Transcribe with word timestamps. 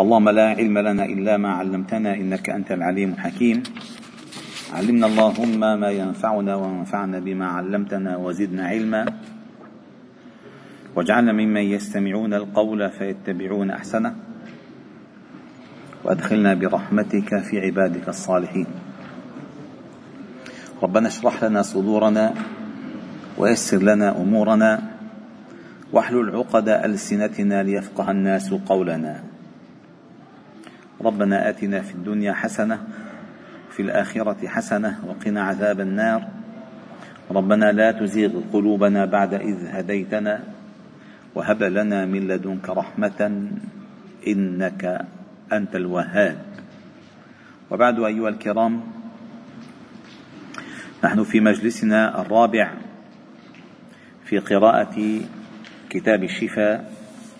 اللهم 0.00 0.28
لا 0.28 0.48
علم 0.48 0.78
لنا 0.78 1.04
إلا 1.04 1.36
ما 1.36 1.48
علمتنا 1.48 2.14
إنك 2.14 2.50
أنت 2.50 2.72
العليم 2.72 3.12
الحكيم. 3.12 3.62
علمنا 4.72 5.06
اللهم 5.06 5.80
ما 5.80 5.90
ينفعنا 5.90 6.54
وانفعنا 6.54 7.18
بما 7.18 7.46
علمتنا 7.46 8.16
وزدنا 8.16 8.66
علما. 8.66 9.06
واجعلنا 10.96 11.32
ممن 11.32 11.60
يستمعون 11.60 12.34
القول 12.34 12.90
فيتبعون 12.90 13.70
أحسنه. 13.70 14.14
وأدخلنا 16.04 16.54
برحمتك 16.54 17.40
في 17.42 17.60
عبادك 17.60 18.08
الصالحين. 18.08 18.66
ربنا 20.82 21.08
اشرح 21.08 21.44
لنا 21.44 21.62
صدورنا 21.62 22.34
ويسر 23.38 23.82
لنا 23.82 24.20
أمورنا. 24.20 24.82
واحلل 25.92 26.36
عقد 26.36 26.68
ألسنتنا 26.68 27.62
ليفقه 27.62 28.10
الناس 28.10 28.54
قولنا. 28.54 29.35
ربنا 31.00 31.48
آتنا 31.48 31.80
في 31.82 31.94
الدنيا 31.94 32.32
حسنة 32.32 32.86
في 33.70 33.82
الآخرة 33.82 34.48
حسنة 34.48 34.98
وقنا 35.06 35.42
عذاب 35.42 35.80
النار. 35.80 36.28
ربنا 37.30 37.72
لا 37.72 37.92
تزيغ 37.92 38.40
قلوبنا 38.52 39.04
بعد 39.04 39.34
إذ 39.34 39.66
هديتنا 39.66 40.40
وهب 41.34 41.62
لنا 41.62 42.06
من 42.06 42.28
لدنك 42.28 42.68
رحمة 42.68 43.50
إنك 44.26 45.06
أنت 45.52 45.76
الوهاب. 45.76 46.36
وبعد 47.70 48.00
أيها 48.00 48.28
الكرام 48.28 48.80
نحن 51.04 51.24
في 51.24 51.40
مجلسنا 51.40 52.20
الرابع 52.20 52.70
في 54.24 54.38
قراءة 54.38 55.20
كتاب 55.90 56.24
الشفاء 56.24 56.92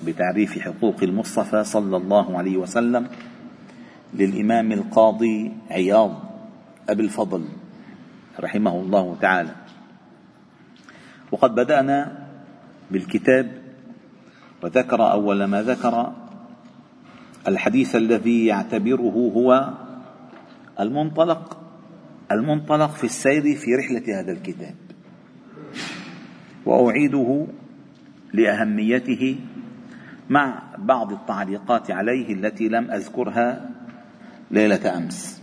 بتعريف 0.06 0.58
حقوق 0.58 0.96
المصطفى 1.02 1.64
صلى 1.64 1.96
الله 1.96 2.38
عليه 2.38 2.56
وسلم. 2.56 3.08
للإمام 4.14 4.72
القاضي 4.72 5.52
عياض 5.70 6.22
أبي 6.88 7.02
الفضل 7.02 7.44
رحمه 8.40 8.80
الله 8.80 9.16
تعالى. 9.20 9.54
وقد 11.32 11.54
بدأنا 11.54 12.26
بالكتاب 12.90 13.62
وذكر 14.62 15.12
أول 15.12 15.44
ما 15.44 15.62
ذكر 15.62 16.12
الحديث 17.48 17.96
الذي 17.96 18.46
يعتبره 18.46 19.32
هو 19.34 19.70
المنطلق 20.80 21.58
المنطلق 22.32 22.90
في 22.90 23.04
السير 23.04 23.42
في 23.42 23.74
رحلة 23.74 24.20
هذا 24.20 24.32
الكتاب. 24.32 24.74
وأعيده 26.66 27.46
لأهميته 28.32 29.38
مع 30.30 30.62
بعض 30.78 31.12
التعليقات 31.12 31.90
عليه 31.90 32.34
التي 32.34 32.68
لم 32.68 32.90
أذكرها 32.90 33.70
ليلة 34.50 34.96
أمس. 34.98 35.42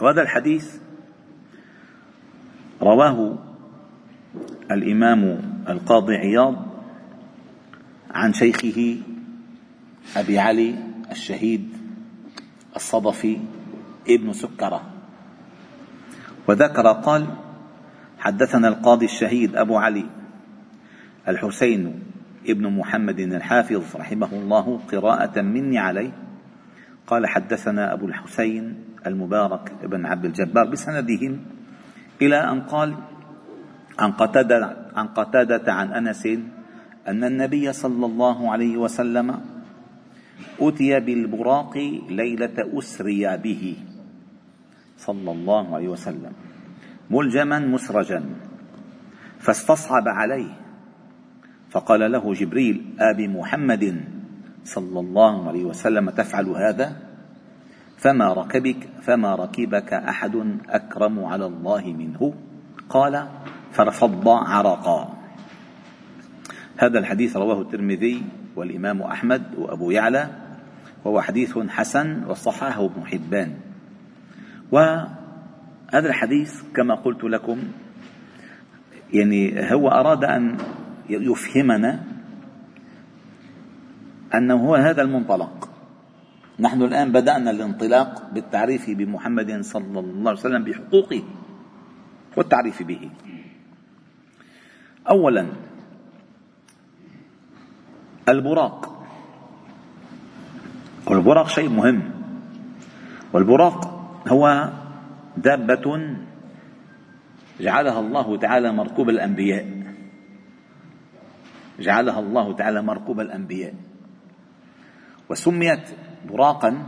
وهذا 0.00 0.22
الحديث 0.22 0.76
رواه 2.82 3.38
الإمام 4.70 5.42
القاضي 5.68 6.16
عياض 6.16 6.66
عن 8.10 8.32
شيخه 8.32 8.96
أبي 10.16 10.38
علي 10.38 10.74
الشهيد 11.10 11.68
الصدفي 12.76 13.38
ابن 14.08 14.32
سكرة. 14.32 14.82
وذكر 16.48 16.92
قال 16.92 17.26
حدثنا 18.18 18.68
القاضي 18.68 19.04
الشهيد 19.04 19.56
أبو 19.56 19.76
علي 19.76 20.06
الحسين 21.28 22.02
ابن 22.48 22.66
محمد 22.66 23.20
الحافظ 23.20 23.96
رحمه 23.96 24.32
الله 24.32 24.80
قراءة 24.92 25.40
مني 25.40 25.78
عليه. 25.78 26.29
قال 27.10 27.26
حدثنا 27.26 27.92
أبو 27.92 28.06
الحسين 28.06 28.74
المبارك 29.06 29.72
بن 29.82 30.06
عبد 30.06 30.24
الجبار 30.24 30.70
بسندهم 30.70 31.40
إلى 32.22 32.36
أن 32.36 32.60
قال 32.60 32.94
عن 33.98 34.12
قتادة 34.12 34.76
عن 34.94 35.06
قتادة 35.06 35.72
عن 35.72 35.92
أنس 35.92 36.26
أن 37.08 37.24
النبي 37.24 37.72
صلى 37.72 38.06
الله 38.06 38.52
عليه 38.52 38.76
وسلم 38.76 39.40
أتي 40.60 41.00
بالبراق 41.00 41.76
ليلة 42.08 42.78
أسري 42.78 43.36
به 43.36 43.76
صلى 44.96 45.30
الله 45.32 45.74
عليه 45.74 45.88
وسلم 45.88 46.32
ملجما 47.10 47.58
مسرجا 47.58 48.24
فاستصعب 49.38 50.08
عليه 50.08 50.52
فقال 51.70 52.12
له 52.12 52.34
جبريل 52.34 52.94
آب 53.00 53.20
محمد 53.20 54.04
صلى 54.64 55.00
الله 55.00 55.48
عليه 55.48 55.64
وسلم 55.64 56.10
تفعل 56.10 56.48
هذا؟ 56.48 56.96
فما 57.96 58.32
ركبك 58.32 58.88
فما 59.02 59.34
ركبك 59.34 59.92
أحد 59.92 60.58
أكرم 60.68 61.24
على 61.24 61.46
الله 61.46 61.84
منه؟ 61.86 62.34
قال 62.88 63.28
فرفض 63.72 64.28
عرقا. 64.28 65.16
هذا 66.76 66.98
الحديث 66.98 67.36
رواه 67.36 67.60
الترمذي 67.60 68.22
والإمام 68.56 69.02
أحمد 69.02 69.42
وأبو 69.58 69.90
يعلى 69.90 70.28
وهو 71.04 71.20
حديث 71.20 71.58
حسن 71.58 72.24
وصححه 72.24 72.84
ابن 72.84 73.06
حبان. 73.06 73.54
وهذا 74.72 76.08
الحديث 76.08 76.62
كما 76.74 76.94
قلت 76.94 77.24
لكم 77.24 77.58
يعني 79.12 79.72
هو 79.72 79.88
أراد 79.88 80.24
أن 80.24 80.56
يفهمنا 81.08 82.19
أنه 84.34 84.54
هو 84.54 84.74
هذا 84.74 85.02
المنطلق. 85.02 85.68
نحن 86.60 86.82
الآن 86.82 87.12
بدأنا 87.12 87.50
الانطلاق 87.50 88.30
بالتعريف 88.32 88.90
بمحمد 88.90 89.60
صلى 89.60 90.00
الله 90.00 90.30
عليه 90.30 90.40
وسلم 90.40 90.64
بحقوقه 90.64 91.22
والتعريف 92.36 92.82
به. 92.82 93.10
أولا 95.08 95.46
البراق. 98.28 99.06
والبراق 101.06 101.48
شيء 101.48 101.68
مهم. 101.68 102.02
والبراق 103.32 103.80
هو 104.28 104.72
دابة 105.36 106.16
جعلها 107.60 108.00
الله 108.00 108.36
تعالى 108.36 108.72
مركوب 108.72 109.08
الأنبياء. 109.08 109.66
جعلها 111.80 112.20
الله 112.20 112.52
تعالى 112.52 112.82
مركوب 112.82 113.20
الأنبياء. 113.20 113.74
وسميت 115.30 115.88
براقا 116.28 116.86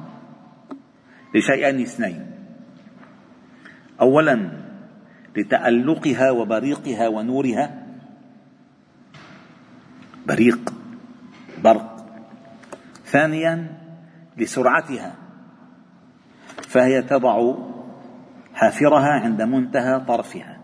لشيئين 1.34 1.80
اثنين. 1.80 2.30
أولا 4.00 4.50
لتألقها 5.36 6.30
وبريقها 6.30 7.08
ونورها. 7.08 7.86
بريق 10.26 10.74
برق. 11.64 12.06
ثانيا 13.04 13.78
لسرعتها. 14.36 15.14
فهي 16.68 17.02
تضع 17.02 17.54
حافرها 18.54 19.20
عند 19.20 19.42
منتهى 19.42 20.00
طرفها. 20.00 20.60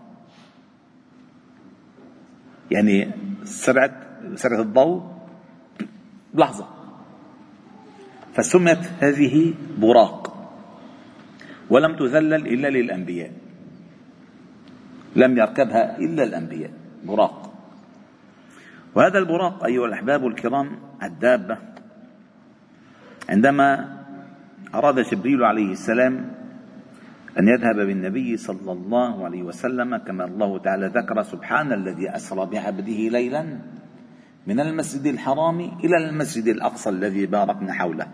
يعني 2.71 3.11
سرعة 3.43 3.91
سرعة 4.35 4.61
الضوء. 4.61 5.03
لحظة. 6.33 6.78
فسمت 8.33 8.91
هذه 8.99 9.53
براق 9.77 10.29
ولم 11.69 11.95
تذلل 11.95 12.47
إلا 12.47 12.67
للأنبياء 12.67 13.31
لم 15.15 15.37
يركبها 15.37 15.97
إلا 15.97 16.23
الأنبياء 16.23 16.71
براق. 17.03 17.53
وهذا 18.95 19.19
البراق 19.19 19.65
أيها 19.65 19.85
الأحباب 19.85 20.27
الكرام 20.27 20.79
الدابة. 21.03 21.57
عندما 23.29 23.97
أراد 24.75 24.99
جبريل 24.99 25.43
عليه 25.43 25.71
السلام 25.71 26.31
أن 27.39 27.47
يذهب 27.47 27.75
بالنبي 27.75 28.37
صلى 28.37 28.71
الله 28.71 29.25
عليه 29.25 29.43
وسلم 29.43 29.97
كما 29.97 30.25
الله 30.25 30.57
تعالى 30.57 30.87
ذكر 30.87 31.23
سبحان 31.23 31.73
الذي 31.73 32.15
أسرى 32.15 32.45
بعبده 32.45 32.99
ليلا 33.09 33.59
من 34.47 34.59
المسجد 34.59 35.05
الحرام 35.05 35.59
إلى 35.59 35.97
المسجد 35.97 36.47
الأقصى 36.47 36.89
الذي 36.89 37.25
باركنا 37.25 37.73
حوله. 37.73 38.07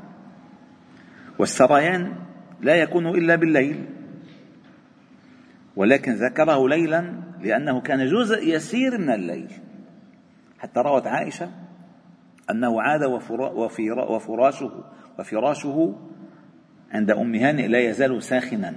والسريان 1.40 2.16
لا 2.62 2.76
يكون 2.76 3.08
إلا 3.08 3.36
بالليل. 3.36 3.86
ولكن 5.76 6.14
ذكره 6.14 6.70
ليلا 6.70 7.14
لأنه 7.42 7.82
كان 7.82 8.08
جزء 8.08 8.56
يسير 8.56 8.98
من 8.98 9.10
الليل. 9.10 9.52
حتى 10.60 10.80
روت 10.80 11.08
عائشة 11.08 11.52
أنه 12.52 12.82
عاد 12.82 13.04
وفراشه 14.10 14.84
وفراشه 15.20 15.96
عند 16.92 17.12
أم 17.12 17.36
هانئ 17.36 17.68
لا 17.68 17.80
يزال 17.80 18.24
ساخنا. 18.24 18.74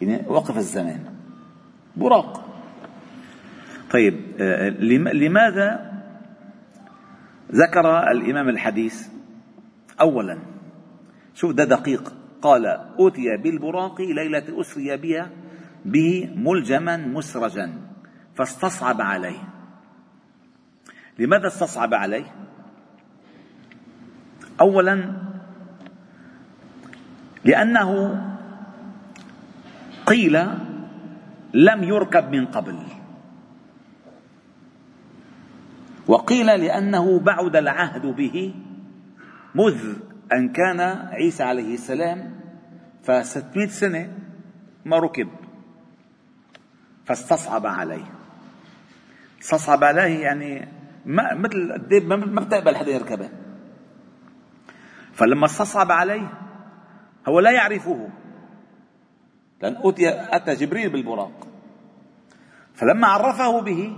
يعني 0.00 0.24
وقف 0.28 0.56
الزمان. 0.56 1.00
براق. 1.96 2.48
طيب 3.90 4.14
آه، 4.40 4.68
لماذا 5.12 5.92
ذكر 7.52 8.10
الإمام 8.10 8.48
الحديث؟ 8.48 9.17
أولا. 10.00 10.38
شوف 11.34 11.52
ده 11.52 11.64
دقيق. 11.64 12.14
قال 12.42 12.66
أوتي 12.98 13.36
بالبراق 13.36 14.00
ليلة 14.00 14.60
أسري 14.60 14.96
بها 14.96 15.30
به 15.84 16.30
ملجما 16.36 16.96
مسرجا. 16.96 17.72
فاستصعب 18.34 19.00
عليه. 19.00 19.42
لماذا 21.18 21.46
استصعب 21.46 21.94
عليه؟ 21.94 22.34
اولا 24.60 25.12
لأنه 27.44 28.22
قيل 30.06 30.46
لم 31.54 31.84
يركب 31.84 32.30
من 32.30 32.46
قبل. 32.46 32.78
وقيل 36.06 36.46
لأنه 36.46 37.20
بعد 37.20 37.56
العهد 37.56 38.06
به 38.06 38.54
مذ 39.54 39.96
أن 40.32 40.52
كان 40.52 40.80
عيسى 41.10 41.42
عليه 41.42 41.74
السلام 41.74 42.40
ف600 43.06 43.68
سنة 43.68 44.18
ما 44.84 44.98
ركب 44.98 45.28
فاستصعب 47.04 47.66
عليه. 47.66 48.04
استصعب 49.40 49.84
عليه 49.84 50.18
يعني 50.18 50.68
ما 51.06 51.34
مثل 51.34 51.72
الديب 51.76 52.04
ما 52.04 52.40
بتقبل 52.40 52.76
حدا 52.76 52.90
يركبه. 52.90 53.30
فلما 55.12 55.46
استصعب 55.46 55.92
عليه 55.92 56.32
هو 57.28 57.40
لا 57.40 57.50
يعرفه 57.50 58.08
لأن 59.62 59.76
أوتي 59.76 60.08
أتى 60.08 60.54
جبريل 60.54 60.90
بالبراق. 60.90 61.46
فلما 62.74 63.06
عرفه 63.06 63.60
به 63.60 63.96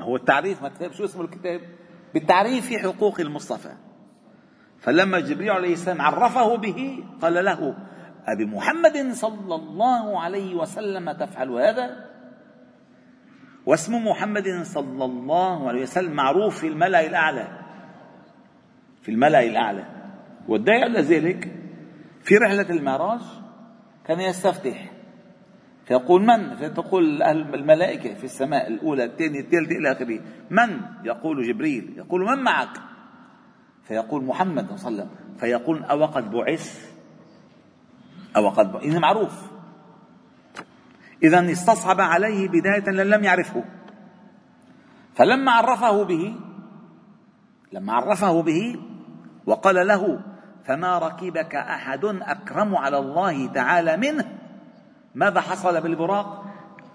هو 0.00 0.16
التعريف 0.16 0.62
ما 0.62 0.92
شو 0.92 1.04
اسمه 1.04 1.24
الكتاب. 1.24 1.60
بالتعريف 2.14 2.66
في 2.66 2.78
حقوق 2.78 3.20
المصطفى. 3.20 3.72
فلما 4.80 5.20
جبريل 5.20 5.50
عليه 5.50 5.72
السلام 5.72 6.00
عرفه 6.00 6.56
به 6.56 7.04
قال 7.22 7.44
له 7.44 7.76
أبي 8.26 8.46
محمد 8.46 9.12
صلى 9.12 9.54
الله 9.54 10.20
عليه 10.20 10.54
وسلم 10.54 11.12
تفعل 11.12 11.50
هذا؟ 11.50 12.10
واسم 13.66 14.06
محمد 14.06 14.62
صلى 14.62 15.04
الله 15.04 15.68
عليه 15.68 15.82
وسلم 15.82 16.12
معروف 16.12 16.58
في 16.58 16.68
الملأ 16.68 17.06
الأعلى. 17.06 17.48
في 19.02 19.10
الملأ 19.10 19.42
الأعلى. 19.42 19.84
والداعي 20.48 20.82
على 20.82 21.00
ذلك 21.00 21.52
في 22.22 22.36
رحلة 22.36 22.70
المعراج؟ 22.70 23.20
كان 24.06 24.20
يستفتح. 24.20 24.91
فيقول 25.84 26.22
من؟ 26.22 26.56
فتقول 26.56 27.22
الملائكة 27.22 28.14
في 28.14 28.24
السماء 28.24 28.68
الأولى 28.68 29.04
الثانية 29.04 29.40
الثالثة 29.40 29.76
إلى 29.76 29.92
آخره. 29.92 30.20
من؟ 30.50 30.80
يقول 31.04 31.48
جبريل. 31.48 31.94
يقول 31.96 32.20
من 32.20 32.42
معك؟ 32.44 32.78
فيقول 33.82 34.24
محمد 34.24 34.76
صلى 34.76 34.88
الله 34.88 35.02
عليه 35.02 35.10
وسلم. 35.10 35.36
فيقول 35.38 35.84
أو 35.84 36.04
قد 36.04 36.30
بعث؟ 36.30 36.90
أو 38.36 38.48
قد 38.48 38.72
بعث. 38.72 38.82
إذا 38.82 38.98
معروف. 38.98 39.52
إذا 41.22 41.52
استصعب 41.52 42.00
عليه 42.00 42.48
بداية 42.48 42.90
لم 42.90 43.24
يعرفه. 43.24 43.64
فلما 45.14 45.52
عرفه 45.52 46.02
به 46.02 46.34
لما 47.72 47.92
عرفه 47.92 48.42
به 48.42 48.76
وقال 49.46 49.86
له 49.86 50.20
فما 50.64 50.98
ركبك 50.98 51.54
أحد 51.54 52.04
أكرم 52.04 52.76
على 52.76 52.98
الله 52.98 53.46
تعالى 53.46 53.96
منه؟ 53.96 54.38
ماذا 55.14 55.40
حصل 55.40 55.80
بالبراق؟ 55.80 56.44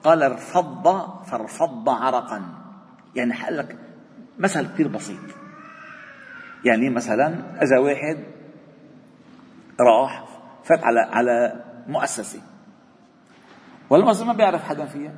قال 0.03 0.23
ارفض 0.23 0.87
فارفض 1.23 1.89
عرقا. 1.89 2.41
يعني 3.15 3.33
لك 3.49 3.77
مثل 4.39 4.67
كثير 4.73 4.87
بسيط. 4.87 5.19
يعني 6.65 6.89
مثلا 6.89 7.27
إذا 7.63 7.79
واحد 7.79 8.23
راح 9.79 10.25
فات 10.63 10.83
على 10.83 10.99
على 10.99 11.63
مؤسسة. 11.87 12.41
والمؤسسة 13.89 14.25
ما 14.25 14.33
بيعرف 14.33 14.63
حدا 14.63 14.85
فيها. 14.85 15.13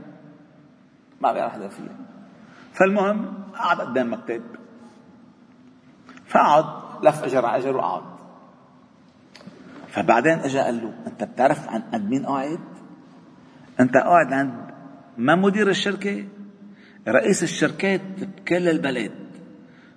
ما 1.22 1.34
بيعرف 1.34 1.54
حدا 1.54 1.68
فيها. 1.68 1.96
فالمهم 2.74 3.44
قعد 3.56 3.82
قدام 3.82 4.14
مكتب. 4.14 4.44
فقعد 6.28 6.66
لف 7.04 7.24
أجر 7.24 7.46
على 7.46 7.58
أجر 7.58 7.78
وقعد. 7.78 8.04
فبعدين 9.88 10.40
اجى 10.40 10.60
قال 10.60 10.84
له 10.84 10.94
أنت 11.08 11.24
بتعرف 11.24 11.70
عن 11.70 11.82
قد 11.82 12.10
مين 12.10 12.26
قاعد؟ 12.26 12.79
أنت 13.80 13.98
قاعد 13.98 14.34
عند 14.34 14.70
ما 15.18 15.36
مدير 15.36 15.70
الشركة؟ 15.70 16.28
رئيس 17.08 17.44
الشركات 17.44 18.02
بكل 18.02 18.70
البلد. 18.70 19.12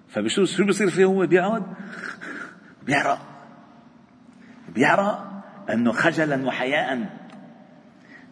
فبشو 0.09 0.45
شو 0.45 0.65
بصير 0.65 0.91
فيه 0.91 1.05
هو؟ 1.05 1.27
بيقعد؟ 1.27 1.63
بيعرق. 2.83 3.19
بيعرق 4.69 5.43
أنه 5.71 5.93
خجلا 5.93 6.47
وحياء. 6.47 7.11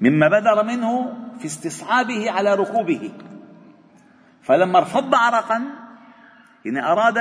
مما 0.00 0.28
بدر 0.28 0.64
منه 0.64 1.16
في 1.38 1.46
استصعابه 1.46 2.30
على 2.30 2.54
ركوبه. 2.54 3.12
فلما 4.42 4.78
ارفض 4.78 5.14
عرقا 5.14 5.62
يعني 6.64 6.92
أراد 6.92 7.18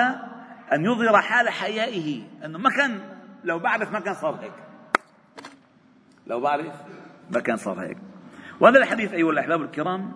أن 0.74 0.86
يظهر 0.86 1.22
حال 1.22 1.50
حيائه. 1.50 2.24
أنه 2.46 2.58
ما 2.58 2.70
كان 2.70 3.00
لو 3.44 3.60
بعرف 3.60 3.92
ما 3.92 4.00
كان 4.00 4.14
صار 4.14 4.36
هيك. 4.36 4.54
لو 6.28 6.40
بعرف 6.40 6.74
ما 7.32 7.40
كان 7.40 7.58
صار 7.58 7.80
هيك. 7.80 7.98
وهذا 8.60 8.78
الحديث 8.78 9.14
أيها 9.14 9.32
الأحباب 9.32 9.62
الكرام 9.62 10.12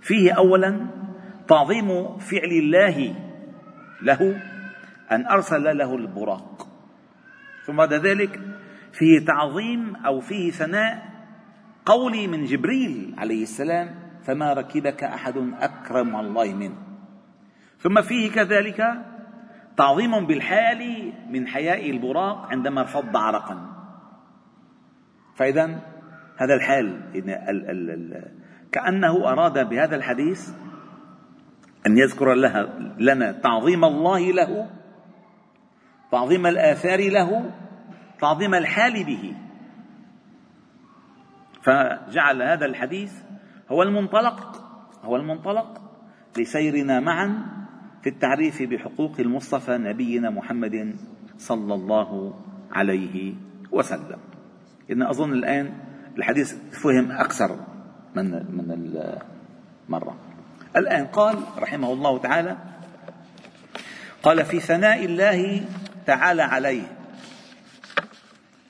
فيه 0.00 0.32
أولا 0.32 0.86
تعظيم 1.48 2.18
فعل 2.18 2.50
الله 2.50 3.14
له 4.02 4.40
أن 5.12 5.26
أرسل 5.26 5.78
له 5.78 5.94
البراق. 5.94 6.68
ثم 7.66 7.76
بعد 7.76 7.92
ذلك 7.92 8.40
فيه 8.92 9.24
تعظيم 9.24 9.96
أو 9.96 10.20
فيه 10.20 10.50
ثناء 10.50 11.14
قولي 11.86 12.26
من 12.26 12.44
جبريل 12.44 13.14
عليه 13.18 13.42
السلام 13.42 13.94
فما 14.22 14.52
ركبك 14.52 15.04
أحد 15.04 15.36
أكرم 15.60 16.16
على 16.16 16.26
الله 16.26 16.54
منه. 16.54 16.76
ثم 17.78 18.02
فيه 18.02 18.30
كذلك 18.30 19.04
تعظيم 19.76 20.26
بالحال 20.26 21.12
من 21.30 21.46
حياء 21.46 21.90
البراق 21.90 22.46
عندما 22.50 22.80
ارفض 22.80 23.16
عرقا. 23.16 23.70
فاذا 25.36 25.93
هذا 26.36 26.54
الحال. 26.54 27.00
كأنه 28.72 29.32
أراد 29.32 29.68
بهذا 29.68 29.96
الحديث 29.96 30.50
أن 31.86 31.98
يذكر 31.98 32.34
لها 32.34 32.62
لنا 32.98 33.32
تعظيم 33.32 33.84
الله 33.84 34.32
له 34.32 34.70
تعظيم 36.12 36.46
الآثار 36.46 37.00
له 37.10 37.50
تعظيم 38.20 38.54
الحال 38.54 39.04
به. 39.04 39.34
فجعل 41.62 42.42
هذا 42.42 42.66
الحديث 42.66 43.12
هو 43.68 43.82
المنطلق 43.82 44.64
هو 45.02 45.16
المنطلق 45.16 45.80
لسيرنا 46.38 47.00
معا 47.00 47.46
في 48.02 48.08
التعريف 48.08 48.62
بحقوق 48.62 49.20
المصطفى 49.20 49.78
نبينا 49.78 50.30
محمد 50.30 50.96
صلى 51.36 51.74
الله 51.74 52.34
عليه 52.72 53.34
وسلم. 53.72 54.18
إن 54.90 55.02
أظن 55.02 55.32
الآن 55.32 55.72
الحديث 56.18 56.54
فهم 56.72 57.12
أكثر 57.12 57.58
من 58.14 58.30
من 58.30 58.70
المرة 59.88 60.16
الآن 60.76 61.06
قال 61.06 61.38
رحمه 61.58 61.92
الله 61.92 62.18
تعالى 62.18 62.56
قال 64.22 64.44
في 64.44 64.60
ثناء 64.60 65.04
الله 65.04 65.64
تعالى 66.06 66.42
عليه. 66.42 66.82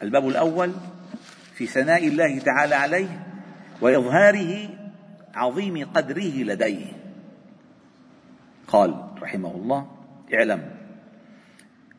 الباب 0.02 0.28
الأول 0.28 0.72
في 1.54 1.66
ثناء 1.66 2.08
الله 2.08 2.38
تعالى 2.38 2.74
عليه 2.74 3.26
وإظهاره 3.80 4.68
عظيم 5.34 5.90
قدره 5.94 6.42
لديه. 6.42 6.86
قال 8.68 9.04
رحمه 9.22 9.54
الله 9.54 9.86
اعلم 10.34 10.70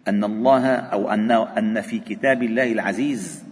أن 0.07 0.23
الله 0.23 0.75
أو 0.75 1.09
ان 1.09 1.31
أن 1.31 1.81
في 1.81 1.99
كتاب 1.99 2.43
الله 2.43 2.71
العزيز 2.71 3.44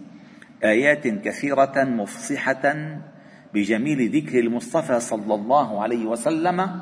آيات 0.64 1.06
كثيرة 1.06 1.84
مفصحة 1.84 2.74
بجميل 3.54 4.16
ذكر 4.16 4.38
المصطفى 4.38 5.00
صلى 5.00 5.34
الله 5.34 5.82
عليه 5.82 6.06
وسلم 6.06 6.80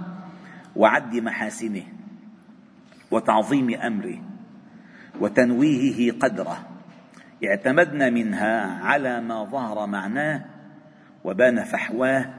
وعد 0.76 1.16
محاسنه 1.16 1.82
وتعظيم 3.10 3.74
أمره 3.74 4.18
وتنويهه 5.20 6.18
قدره. 6.18 6.66
اعتمدنا 7.44 8.10
منها 8.10 8.84
على 8.84 9.20
ما 9.20 9.44
ظهر 9.44 9.86
معناه 9.86 10.44
وبان 11.24 11.64
فحواه 11.64 12.34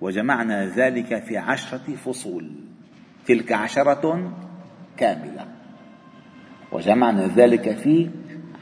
وجمعنا 0.00 0.66
ذلك 0.66 1.22
في 1.22 1.38
عشرة 1.38 1.94
فصول. 1.94 2.50
تلك 3.26 3.52
عشرة 3.52 4.32
كاملة. 4.96 5.46
وجمعنا 6.72 7.26
ذلك 7.26 7.76
في 7.76 8.10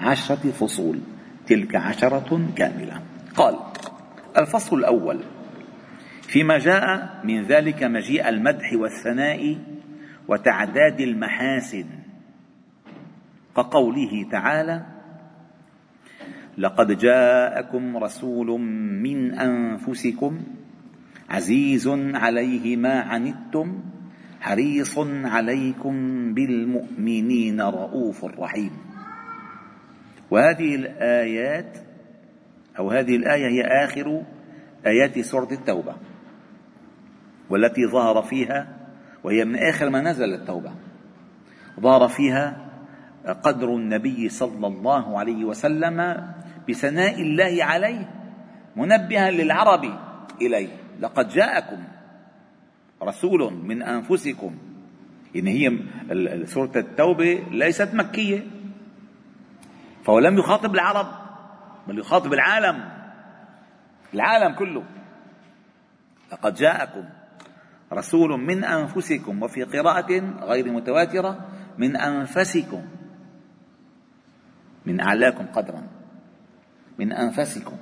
عشرة 0.00 0.50
فصول. 0.50 1.00
تلك 1.46 1.76
عشرة 1.76 2.48
كاملة. 2.56 3.02
قال 3.36 3.56
الفصل 4.38 4.78
الأول 4.78 5.20
فيما 6.22 6.58
جاء 6.58 7.20
من 7.24 7.42
ذلك 7.42 7.82
مجيء 7.82 8.28
المدح 8.28 8.72
والثناء 8.72 9.58
وتعداد 10.28 11.00
المحاسن. 11.00 11.84
كقوله 13.56 14.28
تعالى 14.30 14.86
لقد 16.58 16.98
جاءكم 16.98 17.96
رسول 17.96 18.60
من 19.02 19.34
أنفسكم 19.34 20.40
عزيز 21.30 21.88
عليه 22.14 22.76
ما 22.76 23.00
عنتم 23.00 23.82
حريص 24.40 24.98
عليكم 25.24 25.94
بالمؤمنين 26.34 27.60
رؤوف 27.60 28.24
رحيم. 28.24 28.70
وهذه 30.32 30.74
الآيات 30.74 31.78
أو 32.78 32.90
هذه 32.90 33.16
الآية 33.16 33.46
هي 33.46 33.62
آخر 33.84 34.22
آيات 34.86 35.18
سورة 35.18 35.48
التوبة 35.52 35.94
والتي 37.50 37.86
ظهر 37.86 38.22
فيها 38.22 38.68
وهي 39.24 39.44
من 39.44 39.56
آخر 39.56 39.90
ما 39.90 40.00
نزل 40.00 40.34
التوبة. 40.34 40.72
ظهر 41.80 42.08
فيها 42.08 42.70
قدر 43.42 43.76
النبي 43.76 44.28
صلى 44.28 44.66
الله 44.66 45.18
عليه 45.18 45.44
وسلم 45.44 46.26
بثناء 46.68 47.22
الله 47.22 47.64
عليه 47.64 48.10
منبها 48.76 49.30
للعرب 49.30 49.84
إليه. 50.42 50.76
لقد 51.00 51.28
جاءكم 51.28 51.78
رسول 53.02 53.54
من 53.54 53.82
أنفسكم. 53.82 54.54
يعني 55.34 55.50
هي 55.50 55.78
سورة 56.46 56.72
التوبة 56.76 57.42
ليست 57.50 57.94
مكية. 57.94 58.61
فهو 60.04 60.18
لم 60.18 60.38
يخاطب 60.38 60.74
العرب 60.74 61.06
بل 61.88 61.98
يخاطب 61.98 62.32
العالم. 62.32 62.88
العالم 64.14 64.54
كله. 64.54 64.84
لقد 66.32 66.54
جاءكم 66.54 67.04
رسول 67.92 68.40
من 68.40 68.64
أنفسكم 68.64 69.42
وفي 69.42 69.62
قراءة 69.62 70.20
غير 70.40 70.72
متواترة 70.72 71.48
من 71.78 71.96
أنفسكم. 71.96 72.84
من 74.86 75.00
أعلاكم 75.00 75.46
قدرا. 75.46 75.82
من 76.98 77.12
أنفسكم. 77.12 77.76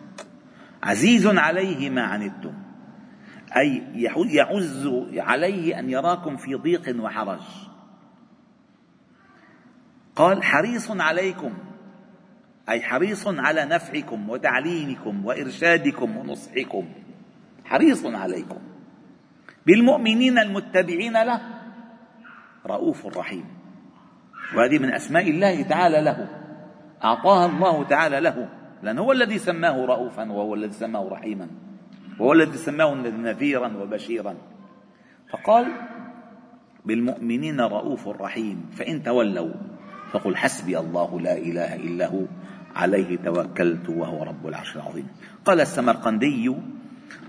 عزيز 0.83 1.27
عليه 1.27 1.91
ما 1.91 2.03
عنتم. 2.03 2.55
أي 3.57 3.83
يعز 4.35 4.91
عليه 5.17 5.79
أن 5.79 5.91
يراكم 5.91 6.37
في 6.37 6.55
ضيق 6.55 7.03
وحرج. 7.03 7.41
قال 10.17 10.43
حريص 10.45 10.91
عليكم. 10.91 11.70
أي 12.71 12.83
حريص 12.83 13.29
على 13.29 13.65
نفعكم 13.65 14.31
وتعليمكم 14.31 15.27
وإرشادكم 15.27 16.17
ونصحكم. 16.17 16.85
حريص 17.65 18.07
عليكم. 18.07 18.59
بالمؤمنين 19.67 20.39
المتبعين 20.39 21.13
له 21.13 21.41
رؤوف 22.67 23.07
رحيم. 23.07 23.45
وهذه 24.57 24.79
من 24.79 24.95
أسماء 24.95 25.31
الله 25.31 25.63
تعالى 25.63 26.01
له. 26.01 26.29
أعطاها 27.05 27.47
الله 27.47 27.85
تعالى 27.85 28.21
له. 28.21 28.49
لأن 28.83 28.99
هو 28.99 29.13
الذي 29.13 29.39
سماه 29.39 29.85
رؤوفا 29.85 30.33
وهو 30.33 30.55
الذي 30.55 30.73
سماه 30.73 31.09
رحيما. 31.09 31.49
وهو 32.19 32.33
الذي 32.33 32.59
سماه 32.59 32.95
نذيرا 32.95 33.77
وبشيرا. 33.77 34.35
فقال 35.31 35.67
بالمؤمنين 36.85 37.61
رؤوف 37.61 38.09
رحيم. 38.09 38.71
فإن 38.73 39.03
تولوا 39.03 39.53
فقل 40.11 40.37
حسبي 40.37 40.79
الله 40.79 41.21
لا 41.21 41.39
إله 41.39 41.75
إلا 41.75 42.07
هو. 42.07 42.23
عليه 42.77 43.17
توكلت 43.17 43.89
وهو 43.89 44.23
رب 44.23 44.47
العرش 44.47 44.77
العظيم. 44.77 45.09
قال 45.45 45.61
السمرقندي 45.61 46.55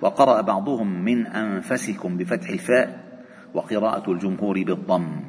وقرأ 0.01 0.41
بعضهم 0.41 1.03
من 1.03 1.27
أنفسكم 1.27 2.17
بفتح 2.17 2.49
الفاء 2.49 3.11
وقراءة 3.53 4.11
الجمهور 4.11 4.63
بالضم. 4.63 5.21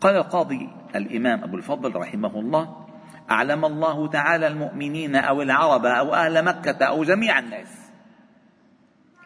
قال 0.00 0.16
القاضي 0.16 0.68
الإمام 0.96 1.42
أبو 1.42 1.56
الفضل 1.56 1.96
رحمه 1.96 2.40
الله 2.40 2.86
أعلم 3.30 3.64
الله 3.64 4.08
تعالى 4.08 4.46
المؤمنين 4.46 5.16
أو 5.16 5.42
العرب 5.42 5.86
أو 5.86 6.14
أهل 6.14 6.44
مكة 6.44 6.84
أو 6.84 7.04
جميع 7.04 7.38
الناس. 7.38 7.86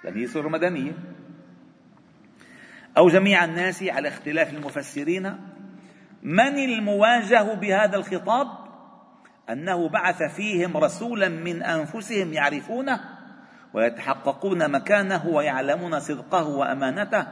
لأن 0.04 0.16
هي 0.16 0.26
سورة 0.26 0.48
مدنية 0.48 0.92
أو 2.98 3.08
جميع 3.08 3.44
الناس 3.44 3.82
على 3.82 4.08
اختلاف 4.08 4.54
المفسرين 4.54 5.36
من 6.22 6.58
المواجه 6.58 7.54
بهذا 7.54 7.96
الخطاب؟ 7.96 8.69
أنه 9.52 9.88
بعث 9.88 10.22
فيهم 10.22 10.76
رسولا 10.76 11.28
من 11.28 11.62
أنفسهم 11.62 12.32
يعرفونه 12.32 13.00
ويتحققون 13.74 14.70
مكانه 14.70 15.26
ويعلمون 15.26 16.00
صدقه 16.00 16.48
وأمانته 16.48 17.26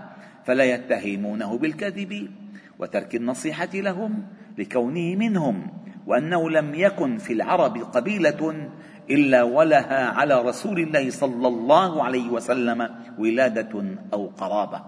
فلا 0.45 0.65
يتهمونه 0.65 1.59
بالكذب 1.59 2.31
وترك 2.79 3.15
النصيحة 3.15 3.69
لهم 3.75 4.27
لكونه 4.59 5.17
منهم 5.17 5.67
وأنه 6.07 6.51
لم 6.51 6.75
يكن 6.75 7.19
في 7.19 7.33
العرب 7.33 7.77
قبيلة 7.77 8.69
إلا 9.11 9.43
ولها 9.43 10.07
على 10.09 10.43
رسول 10.43 10.81
الله 10.81 11.11
صلى 11.11 11.49
الله 11.49 12.05
عليه 12.05 12.31
وسلم 12.31 12.95
ولادة 13.19 13.85
أو 14.13 14.27
قرابة. 14.27 14.83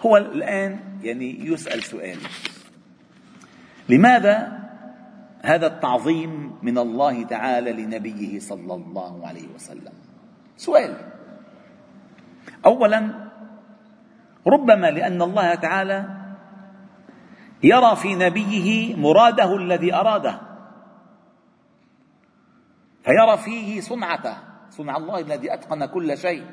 هو 0.00 0.16
الآن 0.16 0.78
يعني 1.02 1.46
يسأل 1.46 1.82
سؤال. 1.82 2.18
لماذا 3.88 4.69
هذا 5.42 5.66
التعظيم 5.66 6.58
من 6.62 6.78
الله 6.78 7.22
تعالى 7.22 7.72
لنبيه 7.72 8.38
صلى 8.38 8.74
الله 8.74 9.26
عليه 9.26 9.48
وسلم. 9.54 9.92
سؤال. 10.56 10.96
اولا 12.66 13.30
ربما 14.46 14.90
لأن 14.90 15.22
الله 15.22 15.54
تعالى 15.54 15.98
يرى 17.62 17.96
في 17.96 18.14
نبيه 18.14 18.96
مراده 18.96 19.56
الذي 19.56 19.94
أراده. 19.94 20.40
فيرى 23.02 23.36
فيه 23.36 23.80
صنعته 23.80 24.36
صنع 24.70 24.96
الله 24.96 25.18
الذي 25.18 25.54
أتقن 25.54 25.86
كل 25.86 26.18
شيء. 26.18 26.44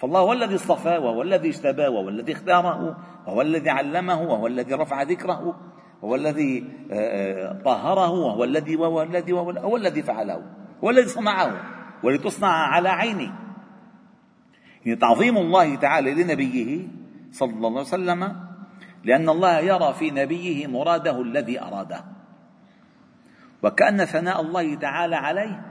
فالله 0.00 0.20
هو 0.20 0.32
الذي 0.32 0.54
اصطفاه 0.54 1.00
وهو 1.00 1.22
الذي 1.22 1.48
اجتباه 1.48 1.90
وهو 1.90 2.08
الذي 2.08 2.32
اختاره 2.32 2.96
وهو 3.26 3.40
الذي 3.42 3.70
علمه 3.70 4.22
وهو 4.22 4.46
الذي 4.46 4.74
رفع 4.74 5.02
ذكره. 5.02 5.60
وهو 6.02 6.14
الذي 6.14 6.64
آه، 6.92 7.50
آه، 7.50 7.62
طهره 7.62 8.10
وهو 8.10 8.44
الذي 8.44 8.76
وهو 8.76 9.02
الذي 9.02 9.32
وهو 9.32 9.50
هو 9.50 9.76
الذي 9.76 10.02
فعله 10.02 10.42
هو 10.84 10.90
الذي 10.90 11.08
صنعه 11.08 11.52
ولتصنع 12.02 12.48
على 12.48 12.88
عينه. 12.88 13.32
يعني 14.86 14.98
تعظيم 14.98 15.36
الله 15.36 15.74
تعالى 15.74 16.14
لنبيه 16.14 16.88
صلى 17.32 17.52
الله 17.52 17.70
عليه 17.70 17.80
وسلم 17.80 18.46
لأن 19.04 19.28
الله 19.28 19.58
يرى 19.58 19.94
في 19.94 20.10
نبيه 20.10 20.66
مراده 20.66 21.22
الذي 21.22 21.60
أراده. 21.60 22.04
وكأن 23.62 24.04
ثناء 24.04 24.40
الله 24.40 24.74
تعالى 24.74 25.16
عليه 25.16 25.62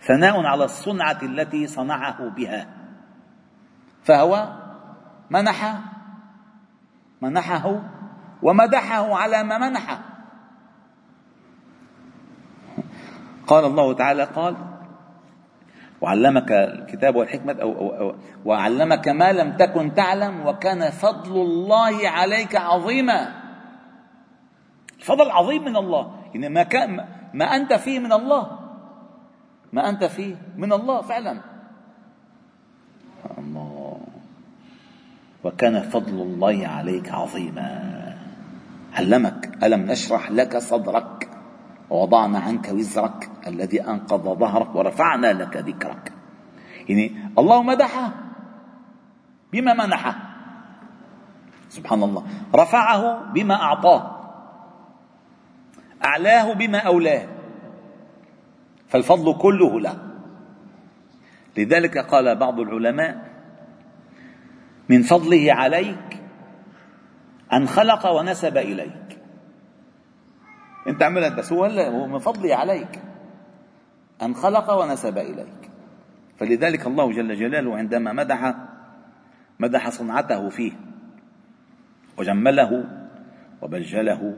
ثناء 0.00 0.46
على 0.46 0.64
الصنعة 0.64 1.18
التي 1.22 1.66
صنعه 1.66 2.28
بها. 2.28 2.68
فهو 4.02 4.56
منح 5.30 5.80
منحه 7.22 7.82
ومدحه 8.42 9.14
على 9.14 9.42
ما 9.42 9.58
منحه. 9.58 10.00
قال 13.46 13.64
الله 13.64 13.92
تعالى 13.92 14.24
قال 14.24 14.56
وعلمك 16.00 16.52
الكتاب 16.52 17.16
والحكمة 17.16 17.56
أو, 17.62 17.72
أو, 17.72 17.88
أو 18.00 18.14
وعلمك 18.44 19.08
ما 19.08 19.32
لم 19.32 19.56
تكن 19.56 19.94
تعلم 19.94 20.46
وكان 20.46 20.90
فضل 20.90 21.40
الله 21.40 22.08
عليك 22.08 22.56
عظيما. 22.56 23.34
الفضل 24.98 25.30
عظيم 25.30 25.64
من 25.64 25.76
الله. 25.76 26.14
إن 26.36 26.52
ما 26.52 26.62
كان 26.62 27.04
ما 27.34 27.44
أنت 27.44 27.72
فيه 27.72 27.98
من 27.98 28.12
الله. 28.12 28.58
ما 29.72 29.88
أنت 29.88 30.04
فيه 30.04 30.36
من 30.56 30.72
الله 30.72 31.00
فعلا. 31.00 31.40
الله. 33.38 34.00
وكان 35.44 35.82
فضل 35.82 36.22
الله 36.22 36.66
عليك 36.66 37.12
عظيما. 37.12 37.97
علمك 38.94 39.64
ألم 39.64 39.80
نشرح 39.90 40.30
لك 40.30 40.58
صدرك؟ 40.58 41.28
ووضعنا 41.90 42.38
عنك 42.38 42.68
وزرك 42.68 43.30
الذي 43.46 43.80
أنقض 43.80 44.38
ظهرك 44.38 44.74
ورفعنا 44.74 45.32
لك 45.32 45.56
ذكرك. 45.56 46.12
يعني 46.88 47.32
الله 47.38 47.62
مدحه 47.62 48.12
بما 49.52 49.74
منحه 49.74 50.14
سبحان 51.68 52.02
الله. 52.02 52.26
رفعه 52.54 53.32
بما 53.32 53.54
أعطاه. 53.54 54.18
أعلاه 56.04 56.52
بما 56.52 56.78
أولاه. 56.78 57.26
فالفضل 58.88 59.38
كله 59.38 59.80
له. 59.80 59.98
لذلك 61.56 61.98
قال 61.98 62.36
بعض 62.36 62.60
العلماء 62.60 63.28
من 64.88 65.02
فضله 65.02 65.52
عليك 65.52 66.07
أن 67.52 67.68
خلق 67.68 68.06
ونسب 68.06 68.56
إليك. 68.56 69.18
أنت 70.86 71.02
عملت 71.02 71.32
بس 71.32 71.52
هو 71.52 71.64
هو 71.64 72.06
من 72.06 72.18
فضله 72.18 72.54
عليك. 72.54 73.00
أن 74.22 74.34
خلق 74.34 74.70
ونسب 74.70 75.18
إليك. 75.18 75.70
فلذلك 76.38 76.86
الله 76.86 77.12
جل 77.12 77.34
جلاله 77.34 77.76
عندما 77.76 78.12
مدح 78.12 78.54
مدح 79.58 79.88
صنعته 79.88 80.48
فيه 80.48 80.72
وجمله 82.18 82.84
وبجله 83.62 84.36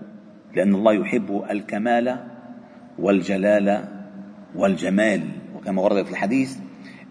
لأن 0.55 0.75
الله 0.75 0.93
يحب 0.93 1.45
الكمال 1.51 2.27
والجلال 2.99 3.85
والجمال. 4.55 5.29
وكما 5.57 5.83
ورد 5.83 6.05
في 6.05 6.11
الحديث 6.11 6.59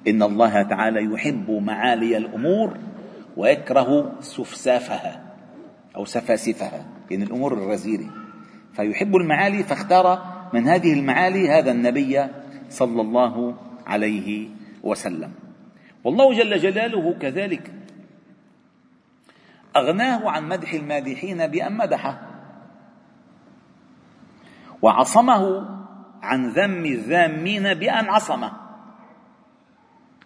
إن 0.08 0.24
الله 0.24 0.62
تعالى 0.62 1.14
يحب 1.14 1.52
معالي 1.52 2.18
الأمور 2.18 2.78
ويكره 3.38 4.16
سفسافها. 4.20 5.29
أو 5.96 6.06
سفاسفها 6.06 6.86
يعني 7.12 7.24
الأمور 7.24 7.54
الرزيلة 7.54 8.10
فيحب 8.74 9.16
المعالي 9.16 9.64
فاختار 9.64 10.40
من 10.54 10.68
هذه 10.68 10.94
المعالي 10.94 11.50
هذا 11.50 11.72
النبي 11.72 12.28
صلى 12.70 13.02
الله 13.02 13.58
عليه 13.88 14.50
وسلم. 14.84 15.32
والله 16.04 16.34
جل 16.34 16.58
جلاله 16.58 17.16
كذلك. 17.22 17.74
أغناه 19.76 20.30
عن 20.30 20.50
مدح 20.50 20.74
المادحين 20.74 21.48
بأن 21.48 21.78
مدحه. 21.78 22.22
وعصمه 24.82 25.70
عن 26.22 26.50
ذم 26.50 26.86
الذامين 26.86 27.74
بأن 27.74 28.06
عصمه. 28.06 28.52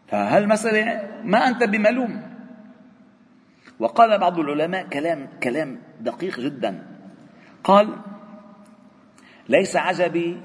فهالمسألة 0.07 1.09
ما 1.23 1.47
أنت 1.47 1.63
بملوم. 1.63 2.32
وقال 3.83 4.17
بعض 4.17 4.39
العلماء 4.39 4.87
كلام 4.87 5.27
كلام 5.43 5.79
دقيق 5.99 6.39
جدا. 6.39 6.83
قال 7.63 7.89
ليس 9.49 9.75
عجبي 9.75 10.41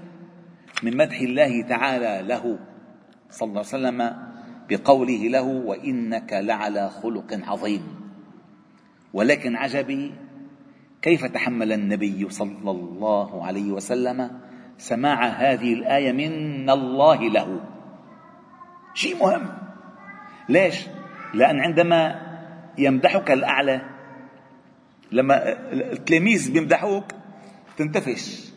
من 0.82 0.96
مدح 0.96 1.20
الله 1.20 1.62
تعالى 1.62 2.28
له 2.28 2.58
صلى 3.30 3.46
الله 3.48 3.58
عليه 3.58 3.78
وسلم 3.78 4.16
بقوله 4.68 5.28
له 5.28 5.42
وإنك 5.42 6.32
لعلى 6.32 6.90
خلق 6.90 7.40
عظيم. 7.46 7.82
ولكن 9.12 9.56
عجبي 9.56 10.14
كيف 11.02 11.24
تحمل 11.24 11.72
النبي 11.72 12.30
صلى 12.30 12.70
الله 12.70 13.46
عليه 13.46 13.72
وسلم 13.72 14.40
سماع 14.78 15.26
هذه 15.26 15.72
الآية 15.72 16.12
من 16.12 16.70
الله 16.70 17.28
له. 17.30 17.60
شيء 18.94 19.16
مهم. 19.22 19.46
ليش؟ 20.48 20.86
لأن 21.34 21.60
عندما 21.60 22.27
يمدحك 22.78 23.30
الأعلى. 23.30 23.80
لما 25.12 25.52
التلاميذ 25.72 26.52
بيمدحوك 26.52 27.04
تنتفش. 27.76 28.52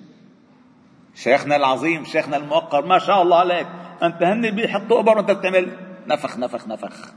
شيخنا 1.16 1.56
العظيم 1.56 2.06
شيخنا 2.06 2.38
الموقر 2.38 2.86
ما 2.86 3.00
شاء 3.00 3.22
الله 3.22 3.40
عليك. 3.40 3.68
أنت 4.04 4.24
هن 4.24 4.52
بيحطوا 4.52 5.00
ابر 5.00 5.18
وأنت 5.18 5.32
بتعمل 5.32 5.78
نفخ 6.08 6.38
نفخ 6.38 6.68
نفخ. 6.68 7.14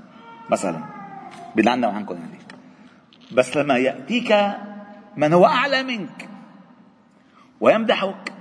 مثلا 0.50 0.84
بلعنا 1.56 1.88
وعنكم 1.88 2.14
يعني. 2.14 2.38
بس 3.32 3.56
لما 3.56 3.76
يأتيك 3.76 4.34
من 5.16 5.32
هو 5.32 5.46
أعلى 5.46 5.82
منك 5.82 6.28
ويمدحك 7.60 8.32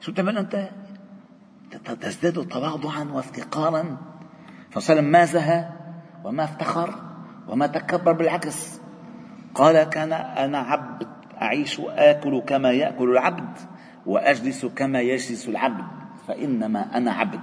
شو 0.00 0.12
بتعمل 0.12 0.38
أنت؟ 0.38 0.70
تزداد 2.00 2.48
تواضعا 2.48 3.04
وافتقارا. 3.04 3.96
فصلى 4.70 5.02
ما 5.02 5.24
زهى 5.24 5.68
وما 6.24 6.44
افتخر. 6.44 7.07
وما 7.48 7.66
تكبر 7.66 8.12
بالعكس. 8.12 8.80
قال 9.54 9.82
كان 9.82 10.12
أنا 10.12 10.58
عبد 10.58 11.08
أعيش 11.42 11.80
اكل 11.80 12.40
كما 12.40 12.70
يأكل 12.70 13.10
العبد 13.10 13.58
وأجلس 14.06 14.66
كما 14.66 15.00
يجلس 15.00 15.48
العبد 15.48 15.84
فإنما 16.28 16.96
أنا 16.96 17.12
عبد. 17.12 17.40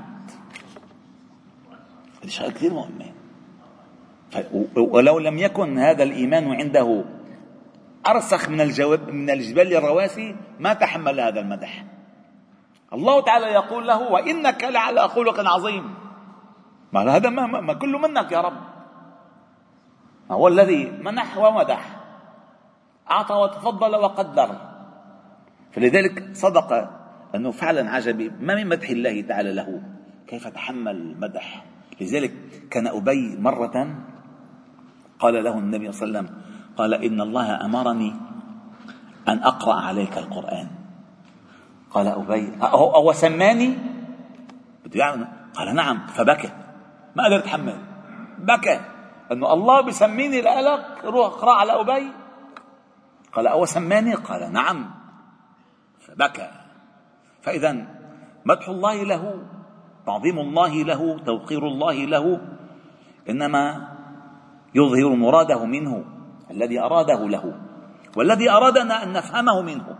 هذه 2.23 2.29
شغلة 2.29 2.51
كثير 2.51 2.73
مهمة. 2.73 3.05
ولو 4.75 5.19
لم 5.19 5.37
يكن 5.37 5.77
هذا 5.77 6.03
الإيمان 6.03 6.51
عنده 6.53 7.03
أرسخ 8.07 8.49
من 8.49 8.61
الجواب 8.61 9.09
من 9.09 9.29
الجبال 9.29 9.75
الرواسي 9.75 10.35
ما 10.59 10.73
تحمل 10.73 11.19
هذا 11.19 11.39
المدح. 11.39 11.85
الله 12.93 13.21
تعالى 13.21 13.45
يقول 13.45 13.87
له 13.87 14.11
وإنك 14.11 14.63
لعلى 14.63 15.07
خلق 15.07 15.39
عظيم. 15.39 15.93
ما 16.93 17.15
هذا 17.15 17.29
ما, 17.29 17.61
ما 17.61 17.73
كله 17.73 17.99
منك 17.99 18.31
يا 18.31 18.41
رب. 18.41 18.74
هو 20.31 20.47
الذي 20.47 20.91
منح 20.91 21.37
ومدح. 21.37 21.99
أعطى 23.11 23.33
وتفضل 23.33 23.95
وقدر. 23.95 24.49
فلذلك 25.71 26.35
صدق 26.35 26.89
أنه 27.35 27.51
فعلا 27.51 27.89
عجبي. 27.89 28.29
ما 28.29 28.55
من 28.55 28.67
مدح 28.67 28.89
الله 28.89 29.21
تعالى 29.21 29.53
له. 29.53 29.81
كيف 30.27 30.47
تحمل 30.47 30.95
المدح؟ 30.95 31.65
لذلك 32.01 32.33
كان 32.71 32.87
أبي 32.87 33.37
مرة 33.39 33.95
قال 35.19 35.43
له 35.43 35.57
النبي 35.57 35.91
صلى 35.91 36.07
الله 36.07 36.19
عليه 36.19 36.29
وسلم 36.29 36.41
قال 36.77 36.93
إن 36.93 37.21
الله 37.21 37.65
أمرني 37.65 38.13
أن 39.27 39.37
أقرأ 39.43 39.73
عليك 39.73 40.17
القرآن. 40.17 40.67
قال 41.91 42.07
أبي 42.07 42.57
أو 42.61 43.11
سماني؟ 43.11 43.77
بده 44.85 44.99
يعني 44.99 45.25
قال 45.53 45.75
نعم 45.75 46.07
فبكى. 46.07 46.49
ما 47.15 47.25
قدر 47.25 47.37
يتحمل 47.37 47.77
بكى. 48.37 48.79
أنه 49.31 49.53
الله 49.53 49.81
بسميني 49.81 50.41
لك 50.41 51.05
روح 51.05 51.25
اقرأ 51.25 51.53
على 51.53 51.71
أبي. 51.81 52.11
قال 53.33 53.47
أو 53.47 53.65
سماني؟ 53.65 54.13
قال 54.13 54.53
نعم. 54.53 54.91
فبكى. 55.99 56.51
فإذا 57.41 57.87
مدح 58.45 58.69
الله 58.69 59.03
له 59.03 59.43
تعظيم 60.05 60.39
الله 60.39 60.83
له 60.83 61.17
توقير 61.17 61.67
الله 61.67 61.93
له 61.93 62.41
إنما 63.29 63.95
يظهر 64.75 65.15
مراده 65.15 65.65
منه 65.65 66.05
الذي 66.51 66.79
أراده 66.79 67.27
له 67.27 67.59
والذي 68.15 68.49
أرادنا 68.49 69.03
أن 69.03 69.13
نفهمه 69.13 69.61
منه. 69.61 69.97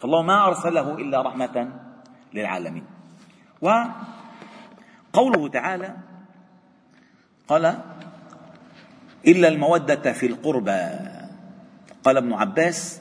فالله 0.00 0.22
ما 0.22 0.46
أرسله 0.46 0.94
إلا 0.94 1.22
رحمة 1.22 1.72
للعالمين. 2.34 2.86
وقوله 3.60 5.48
تعالى 5.48 5.96
قال 7.48 7.78
إلا 9.26 9.48
المودة 9.48 10.12
في 10.12 10.26
القربى. 10.26 10.88
قال 12.04 12.16
ابن 12.16 12.32
عباس 12.32 13.00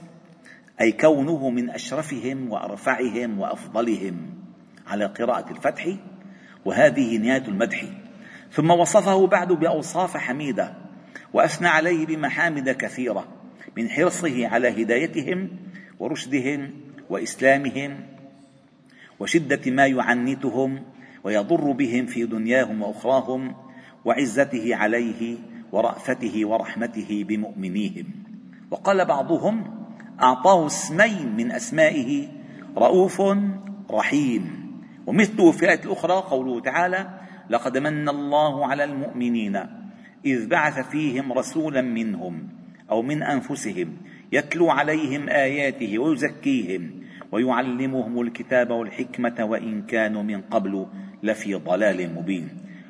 أي 0.82 0.92
كونه 0.92 1.50
من 1.50 1.70
أشرفهم 1.70 2.52
وأرفعهم 2.52 3.40
وأفضلهم 3.40 4.16
على 4.88 5.06
قراءة 5.06 5.52
الفتح 5.52 5.88
وهذه 6.66 7.18
نهاية 7.18 7.48
المدح. 7.48 7.84
ثم 8.52 8.72
وصفه 8.72 9.28
بعد 9.28 9.52
بأوصاف 9.52 10.18
حميدة 10.18 10.74
وأثنى 11.34 11.68
عليه 11.68 12.06
بمحامد 12.06 12.70
كثيرة 12.70 13.28
من 13.78 13.90
حرصه 13.90 14.48
على 14.48 14.84
هدايتهم 14.84 15.50
ورشدهم 16.00 16.72
وإسلامهم 17.10 18.00
وشدة 19.20 19.72
ما 19.72 19.86
يعنتهم 19.86 20.84
ويضر 21.24 21.72
بهم 21.72 22.06
في 22.06 22.26
دنياهم 22.26 22.82
وأخراهم 22.82 23.56
وعزته 24.06 24.76
عليه 24.76 25.38
ورأفته 25.72 26.46
ورحمته 26.46 27.26
بمؤمنيهم. 27.28 28.06
وقال 28.72 29.06
بعضهم 29.06 29.64
أعطاه 30.22 30.66
اسمين 30.66 31.36
من 31.38 31.52
أسمائه 31.52 32.28
رؤوف 32.78 33.22
رحيم. 33.92 34.72
ومثله 35.08 35.52
في 35.52 35.64
الآية 35.64 35.84
الأخرى 35.86 36.14
قوله 36.14 36.60
تعالى 36.60 37.10
لقد 37.50 37.78
من 37.78 38.10
الله 38.10 38.68
على 38.68 38.84
المؤمنين 38.84 39.56
إذ 40.26 40.48
بعث 40.48 40.90
فيهم 40.90 41.34
رسولا 41.34 41.82
منهم 41.82 42.48
أو 42.92 43.02
من 43.02 43.24
أنفسهم 43.24 43.98
يتلو 44.32 44.70
عليهم 44.70 45.30
آياته 45.30 46.00
ويزكيهم 46.00 46.92
ويعلمهم 47.32 48.22
الكتاب 48.22 48.70
والحكمة 48.70 49.46
وإن 49.46 49.82
كانوا 49.82 50.24
من 50.24 50.42
قبل 50.42 50.88
لفي 51.24 51.56
ضلال 51.56 52.16
مبين. 52.16 52.50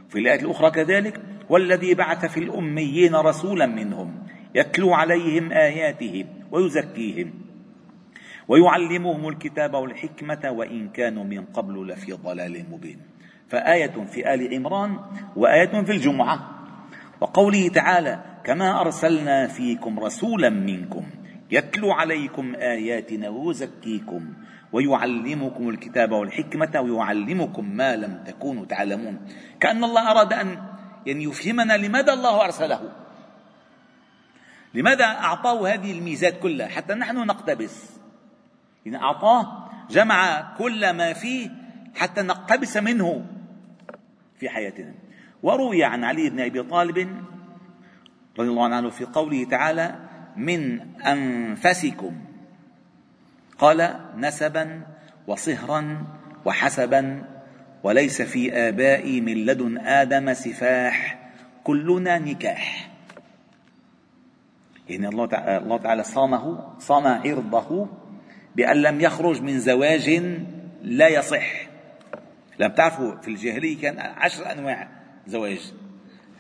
في 0.09 0.19
الآية 0.19 0.41
الأخرى 0.41 0.71
كذلك 0.71 1.21
والذي 1.51 1.93
بعث 1.93 2.25
في 2.25 2.39
الأميين 2.39 3.15
رسولا 3.15 3.65
منهم 3.65 4.23
يتلو 4.55 4.93
عليهم 4.93 5.51
آياته 5.51 6.25
ويزكيهم 6.51 7.33
ويعلمهم 8.47 9.27
الكتاب 9.27 9.73
والحكمة 9.73 10.51
وإن 10.51 10.89
كانوا 10.89 11.23
من 11.23 11.45
قبل 11.45 11.87
لفي 11.87 12.13
ضلال 12.13 12.65
مبين. 12.71 12.99
فآية 13.49 14.05
في 14.05 14.33
آل 14.33 14.55
عمران 14.55 14.99
وآية 15.35 15.83
في 15.83 15.91
الجمعة. 15.91 16.39
وقوله 17.21 17.67
تعالى 17.67 18.23
كما 18.43 18.81
أرسلنا 18.81 19.47
فيكم 19.47 19.99
رسولا 19.99 20.49
منكم 20.49 21.03
يتلو 21.51 21.91
عليكم 21.91 22.55
آياتنا 22.55 23.29
ويزكيكم 23.29 24.33
ويعلمكم 24.73 25.69
الكتاب 25.69 26.11
والحكمة 26.11 26.81
ويعلمكم 26.81 27.65
ما 27.75 27.95
لم 27.95 28.23
تكونوا 28.27 28.65
تعلمون. 28.65 29.19
كأن 29.59 29.83
الله 29.83 30.11
أراد 30.11 30.33
أن 30.33 30.70
يعني 31.05 31.23
يفهمنا 31.23 31.77
لماذا 31.77 32.13
الله 32.13 32.45
أرسله. 32.45 32.91
لماذا 34.73 35.05
أعطاه 35.05 35.67
هذه 35.67 35.91
الميزات 35.91 36.39
كلها؟ 36.39 36.67
حتى 36.67 36.93
نحن 36.93 37.15
نقتبس. 37.15 37.89
يعني 38.85 38.97
أعطاه 38.97 39.69
جمع 39.89 40.41
كل 40.57 40.89
ما 40.89 41.13
فيه 41.13 41.49
حتى 41.95 42.21
نقتبس 42.21 42.77
منه 42.77 43.25
في 44.39 44.49
حياتنا. 44.49 44.93
وروي 45.43 45.83
عن 45.83 46.03
علي 46.03 46.29
بن 46.29 46.39
أبي 46.39 46.63
طالب 46.63 47.23
رضي 48.39 48.49
الله 48.49 48.75
عنه 48.75 48.89
في 48.89 49.05
قوله 49.05 49.43
تعالى 49.45 49.95
من 50.37 50.81
أنفسكم 51.01 52.21
قال 53.57 53.99
نسبا 54.15 54.81
وصهرا 55.27 56.05
وحسبا 56.45 57.23
وليس 57.83 58.21
في 58.21 58.53
آبائي 58.53 59.21
من 59.21 59.45
لدن 59.45 59.77
آدم 59.77 60.33
سفاح 60.33 61.19
كلنا 61.63 62.19
نكاح. 62.19 62.91
يعني 64.89 65.07
الله 65.07 65.25
تعالى, 65.25 65.57
الله 65.57 65.77
تعالى 65.77 66.03
صامه 66.03 66.73
صام 66.79 67.07
عرضه 67.07 67.87
بأن 68.55 68.77
لم 68.77 69.01
يخرج 69.01 69.41
من 69.41 69.59
زواج 69.59 70.09
لا 70.81 71.07
يصح. 71.07 71.71
لم 72.59 72.71
تعرفوا 72.71 73.15
في 73.21 73.27
الجاهلية 73.27 73.81
كان 73.81 73.99
عشر 73.99 74.51
أنواع 74.51 74.87
زواج. 75.27 75.73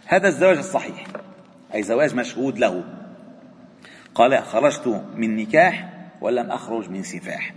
هذا 0.05 0.27
الزواج 0.27 0.57
الصحيح 0.57 1.07
أي 1.75 1.83
زواج 1.83 2.15
مشهود 2.15 2.59
له. 2.59 2.83
قال 4.15 4.43
خرجت 4.43 5.03
من 5.15 5.35
نكاح 5.35 5.89
ولم 6.21 6.51
أخرج 6.51 6.89
من 6.89 7.03
سفاح. 7.03 7.53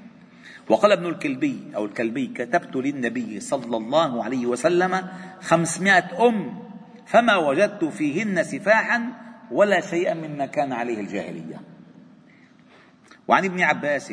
وقال 0.68 0.92
ابن 0.92 1.06
الكلبي 1.06 1.72
أو 1.76 1.84
الكلبي 1.84 2.26
كتبت 2.26 2.76
للنبي 2.76 3.40
صلى 3.40 3.76
الله 3.76 4.24
عليه 4.24 4.46
وسلم 4.46 5.08
خمسمائة 5.40 6.28
أم 6.28 6.58
فما 7.06 7.36
وجدت 7.36 7.84
فيهن 7.84 8.44
سفاحا 8.44 9.02
ولا 9.50 9.80
شيئا 9.80 10.14
مما 10.14 10.46
كان 10.46 10.72
عليه 10.72 11.00
الجاهلية. 11.00 11.60
وعن 13.28 13.44
ابن 13.44 13.60
عباس 13.60 14.10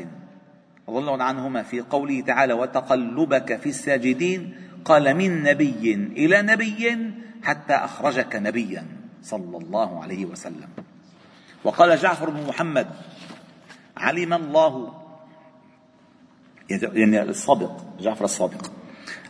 رضي 0.89 0.99
الله 0.99 1.23
عنهما 1.23 1.63
في 1.63 1.81
قوله 1.81 2.21
تعالى 2.21 2.53
وتقلبك 2.53 3.59
في 3.59 3.69
الساجدين 3.69 4.55
قال 4.85 5.15
من 5.15 5.43
نبي 5.43 5.93
إلى 5.93 6.41
نبي 6.41 7.11
حتى 7.43 7.73
أخرجك 7.73 8.35
نبيا 8.35 8.85
صلى 9.23 9.57
الله 9.57 10.03
عليه 10.03 10.25
وسلم 10.25 10.69
وقال 11.63 11.97
جعفر 11.97 12.29
بن 12.29 12.47
محمد 12.47 12.87
علم 13.97 14.33
الله 14.33 15.00
يعني 16.93 17.21
الصادق 17.21 17.85
جعفر 17.99 18.25
الصادق. 18.25 18.71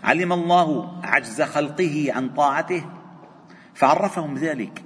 علم 0.04 0.34
الله 0.34 0.92
عجز 1.04 1.42
خلقه 1.42 2.08
عن 2.16 2.30
طاعته 2.30 2.86
فعرفهم 3.74 4.38
ذلك 4.38 4.84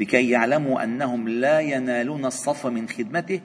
لكي 0.00 0.30
يعلموا 0.30 0.84
أنهم 0.84 1.28
لا 1.28 1.60
ينالون 1.60 2.26
الصف 2.26 2.66
من 2.66 2.88
خدمته 2.88 3.40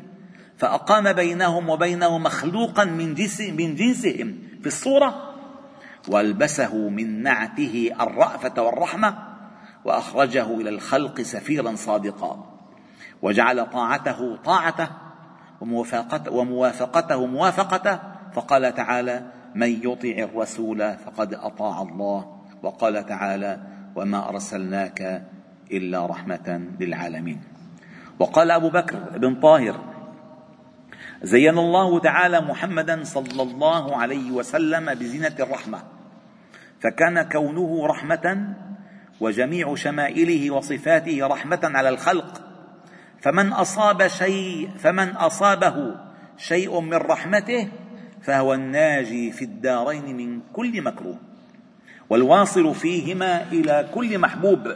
فأقام 0.57 1.13
بينهم 1.13 1.69
وبينه 1.69 2.17
مخلوقا 2.17 2.83
من 2.83 3.07
من 3.39 3.75
جنسهم 3.75 4.37
في 4.61 4.67
الصورة 4.67 5.33
وألبسه 6.07 6.89
من 6.89 7.23
نعته 7.23 7.91
الرأفة 8.01 8.61
والرحمة 8.61 9.17
وأخرجه 9.85 10.45
إلى 10.45 10.69
الخلق 10.69 11.21
سفيرا 11.21 11.75
صادقا. 11.75 12.51
وجعل 13.21 13.69
طاعته 13.69 14.35
طاعته 14.35 14.87
وموافقته, 15.61 16.31
وموافقته 16.31 17.25
موافقته 17.25 18.10
فقال 18.33 18.73
تعالى 18.73 19.23
من 19.55 19.69
يطع 19.83 20.23
الرسول 20.23 20.97
فقد 20.97 21.33
أطاع 21.33 21.81
الله. 21.81 22.41
وقال 22.63 23.05
تعالى 23.05 23.59
وما 23.95 24.29
أرسلناك 24.29 25.23
إلا 25.71 26.05
رحمة 26.05 26.61
للعالمين. 26.79 27.41
وقال 28.19 28.51
أبو 28.51 28.69
بكر 28.69 29.17
بن 29.17 29.35
طاهر 29.35 29.91
زين 31.23 31.57
الله 31.57 31.99
تعالى 31.99 32.41
محمدا 32.41 33.03
صلى 33.03 33.41
الله 33.41 33.97
عليه 33.97 34.31
وسلم 34.31 34.93
بزينة 34.93 35.35
الرحمة 35.39 35.83
فكان 36.79 37.21
كونه 37.21 37.87
رحمة 37.87 38.55
وجميع 39.19 39.75
شمائله 39.75 40.51
وصفاته 40.51 41.27
رحمة 41.27 41.59
على 41.63 41.89
الخلق 41.89 42.41
فمن 43.21 43.53
أصاب 43.53 44.07
شيء 44.07 44.69
فمن 44.77 45.09
أصابه 45.09 45.95
شيء 46.37 46.79
من 46.79 46.97
رحمته 46.97 47.67
فهو 48.21 48.53
الناجي 48.53 49.31
في 49.31 49.45
الدارين 49.45 50.17
من 50.17 50.41
كل 50.53 50.81
مكروه 50.81 51.17
والواصل 52.09 52.75
فيهما 52.75 53.51
إلى 53.51 53.89
كل 53.93 54.19
محبوب. 54.19 54.75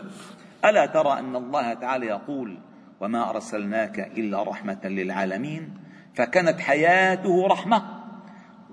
ألا 0.66 0.86
ترى 0.86 1.20
أن 1.20 1.36
الله 1.36 1.74
تعالى 1.74 2.06
يقول 2.06 2.58
وما 3.00 3.30
أرسلناك 3.30 4.00
إلا 4.00 4.44
رحمة 4.44 4.80
للعالمين 4.84 5.74
فكانت 6.16 6.60
حياته 6.60 7.48
رحمة 7.48 7.84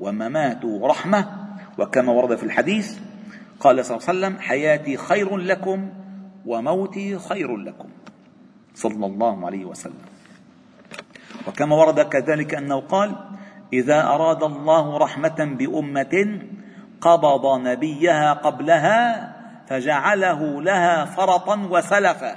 ومماته 0.01 0.81
رحمة 0.85 1.47
وكما 1.79 2.13
ورد 2.13 2.37
في 2.37 2.43
الحديث 2.43 2.99
قال 3.61 3.85
صلى 3.85 3.97
الله 3.97 4.09
عليه 4.09 4.19
وسلم 4.19 4.41
حياتي 4.41 4.97
خير 4.97 5.37
لكم 5.37 5.91
وموتي 6.47 7.19
خير 7.19 7.57
لكم 7.57 7.89
صلى 8.75 9.07
الله 9.07 9.47
عليه 9.47 9.65
وسلم. 9.65 10.05
وكما 11.49 11.77
ورد 11.77 12.01
كذلك 12.01 12.55
أنه 12.55 12.81
قال 12.81 13.17
إذا 13.73 14.03
أراد 14.03 14.43
الله 14.43 14.99
رحمة 14.99 15.57
بأمة 15.59 16.39
قبض 17.01 17.61
نبيها 17.61 18.33
قبلها 18.33 19.33
فجعله 19.67 20.63
لها 20.63 21.05
فرطا 21.05 21.57
وسلفا. 21.71 22.37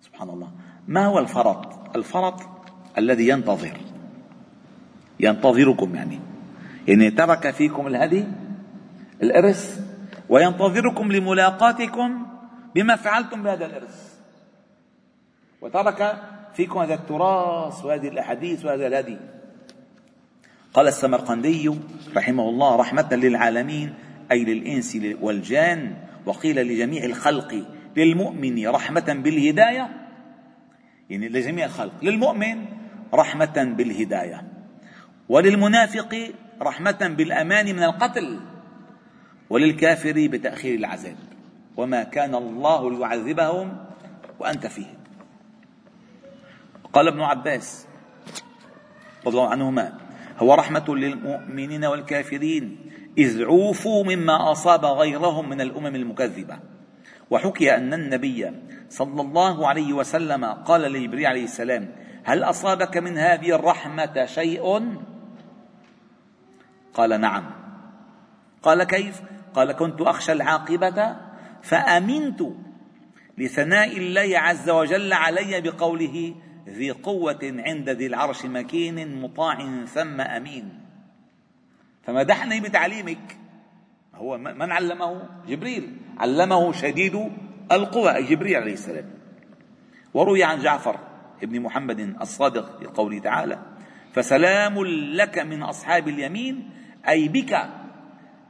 سبحان 0.00 0.28
الله. 0.28 0.50
ما 0.88 1.06
هو 1.06 1.18
الفرط؟ 1.18 1.96
الفرط 1.96 2.40
الذي 2.98 3.28
ينتظر. 3.28 3.76
ينتظركم 5.20 5.94
يعني. 5.94 6.20
يعني 6.88 7.10
ترك 7.10 7.50
فيكم 7.50 7.86
الهدي 7.86 8.24
الإرث 9.22 9.80
وينتظركم 10.28 11.12
لملاقاتكم 11.12 12.26
بما 12.74 12.96
فعلتم 12.96 13.42
بهذا 13.42 13.66
الإرث. 13.66 14.14
وترك 15.60 16.22
فيكم 16.54 16.78
هذا 16.78 16.94
التراث 16.94 17.84
وهذه 17.84 18.08
الأحاديث 18.08 18.64
وهذا 18.64 18.86
الهدي. 18.86 19.18
قال 20.74 20.88
السمرقندي 20.88 21.70
رحمه 22.16 22.48
الله 22.48 22.76
رحمة 22.76 23.08
للعالمين 23.12 23.94
أي 24.32 24.44
للإنس 24.44 24.98
والجان 25.20 25.96
وقيل 26.26 26.56
لجميع 26.56 27.04
الخلق 27.04 27.64
للمؤمن 27.96 28.68
رحمة 28.68 29.20
بالهداية. 29.24 29.88
يعني 31.10 31.28
لجميع 31.28 31.64
الخلق 31.64 31.92
للمؤمن 32.02 32.64
رحمة 33.14 33.74
بالهداية. 33.76 34.42
وللمنافق 35.28 36.32
رحمة 36.62 37.14
بالأمان 37.16 37.66
من 37.66 37.82
القتل. 37.82 38.40
وللكافر 39.50 40.28
بتأخير 40.32 40.74
العذاب. 40.74 41.16
وما 41.76 42.02
كان 42.02 42.34
الله 42.34 42.90
ليعذبهم 42.90 43.84
وأنت 44.38 44.66
فيهم. 44.66 44.99
قال 46.92 47.08
ابن 47.08 47.20
عباس 47.20 47.86
رضي 49.26 49.38
الله 49.38 49.48
عنهما 49.48 49.92
هو 50.38 50.54
رحمة 50.54 50.84
للمؤمنين 50.88 51.84
والكافرين 51.84 52.90
إذ 53.18 53.44
عوفوا 53.44 54.04
مما 54.04 54.52
أصاب 54.52 54.84
غيرهم 54.84 55.48
من 55.48 55.60
الأمم 55.60 55.94
المكذبة. 55.96 56.58
وحكي 57.30 57.76
أن 57.76 57.94
النبي 57.94 58.52
صلى 58.88 59.20
الله 59.22 59.68
عليه 59.68 59.92
وسلم 59.92 60.44
قال 60.44 60.80
لجبريل 60.80 61.26
عليه 61.26 61.44
السلام 61.44 61.94
هل 62.24 62.42
أصابك 62.42 62.96
من 62.96 63.18
هذه 63.18 63.54
الرحمة 63.54 64.26
شيء؟ 64.26 64.96
قال 66.94 67.20
نعم. 67.20 67.50
قال 68.62 68.84
كيف؟ 68.84 69.20
قال 69.54 69.72
كنت 69.72 70.00
أخشى 70.00 70.32
العاقبة 70.32 71.16
فأمنت 71.62 72.42
لثناء 73.38 73.96
الله 73.96 74.38
عز 74.38 74.70
وجل 74.70 75.12
علي 75.12 75.60
بقوله 75.60 76.34
ذي 76.68 76.90
قوة 76.90 77.38
عند 77.42 77.88
ذي 77.90 78.06
العرش 78.06 78.46
مكين 78.46 79.20
مطاع 79.22 79.84
ثم 79.84 80.20
أمين. 80.20 80.80
فمدحني 82.02 82.60
بتعليمك. 82.60 83.36
هو 84.14 84.38
من 84.38 84.72
علمه؟ 84.72 85.28
جبريل. 85.48 85.96
علمه 86.18 86.72
شديد 86.72 87.30
القوى 87.72 88.22
جبريل 88.22 88.56
عليه 88.56 88.72
السلام. 88.72 89.10
وروي 90.14 90.44
عن 90.44 90.58
جعفر 90.58 90.98
ابن 91.42 91.60
محمد 91.60 92.00
الصادق 92.20 92.78
في 92.78 92.86
قوله 92.86 93.18
تعالى 93.18 93.58
فسلام 94.12 94.84
لك 95.14 95.38
من 95.38 95.62
أصحاب 95.62 96.08
اليمين 96.08 96.70
أي 97.08 97.28
بك 97.28 97.70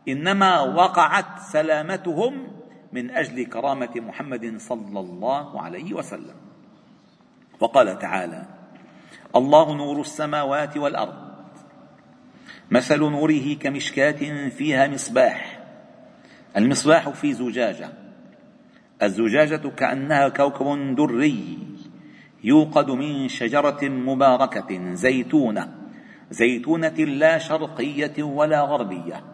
إنما 0.09 0.61
وقعت 0.61 1.39
سلامتهم 1.53 2.49
من 2.93 3.11
أجل 3.11 3.47
كرامة 3.47 3.91
محمد 3.97 4.57
صلى 4.59 5.01
الله 5.01 5.63
عليه 5.63 5.95
وسلم. 5.95 6.50
وقال 7.61 7.99
تعالى 7.99 8.47
الله 9.37 9.75
نور 9.75 10.01
السماوات 10.01 10.77
والأرض 10.77 11.31
مثل 12.71 13.01
نوره 13.01 13.55
كمشكاة 13.55 14.49
فيها 14.49 14.89
مصباح 14.89 15.61
المصباح 16.57 17.09
في 17.09 17.33
زجاجة 17.33 17.89
الزجاجة 19.03 19.69
كأنها 19.69 20.29
كوكب 20.29 20.95
دري 20.95 21.59
يوقد 22.45 22.91
من 22.91 23.29
شجرة 23.29 23.79
مباركة 23.83 24.95
زيتونة 24.95 25.69
زيتونة 26.31 26.89
لا 26.89 27.39
شرقية 27.39 28.23
ولا 28.23 28.61
غربية 28.61 29.25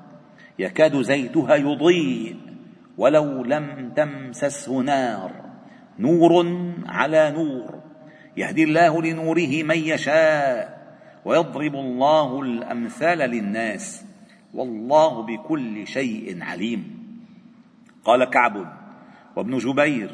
يكاد 0.58 1.02
زيتها 1.02 1.54
يضيء 1.54 2.36
ولو 2.98 3.44
لم 3.44 3.92
تمسسه 3.96 4.78
نار 4.80 5.32
نور 5.98 6.46
على 6.86 7.30
نور 7.30 7.85
يهدي 8.36 8.64
الله 8.64 9.02
لنوره 9.02 9.62
من 9.62 9.78
يشاء 9.78 10.76
ويضرب 11.24 11.74
الله 11.74 12.40
الأمثال 12.40 13.18
للناس 13.18 14.04
والله 14.54 15.22
بكل 15.22 15.86
شيء 15.86 16.42
عليم. 16.42 17.06
قال 18.04 18.24
كعب 18.24 18.72
وابن 19.36 19.58
جبير 19.58 20.10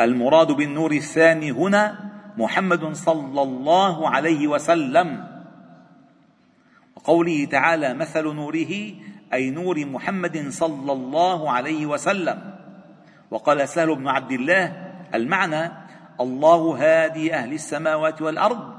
المراد 0.00 0.52
بالنور 0.52 0.92
الثاني 0.92 1.50
هنا 1.50 2.10
محمد 2.36 2.92
صلى 2.92 3.42
الله 3.42 4.08
عليه 4.08 4.46
وسلم. 4.46 5.26
وقوله 6.96 7.44
تعالى 7.44 7.94
مثل 7.94 8.22
نوره 8.22 8.72
أي 9.32 9.50
نور 9.50 9.86
محمد 9.86 10.48
صلى 10.48 10.92
الله 10.92 11.50
عليه 11.50 11.86
وسلم. 11.86 12.54
وقال 13.30 13.68
سهل 13.68 13.94
بن 13.94 14.08
عبد 14.08 14.32
الله 14.32 14.92
المعنى 15.14 15.87
الله 16.20 16.76
هادي 16.78 17.34
أهل 17.34 17.52
السماوات 17.52 18.22
والأرض. 18.22 18.74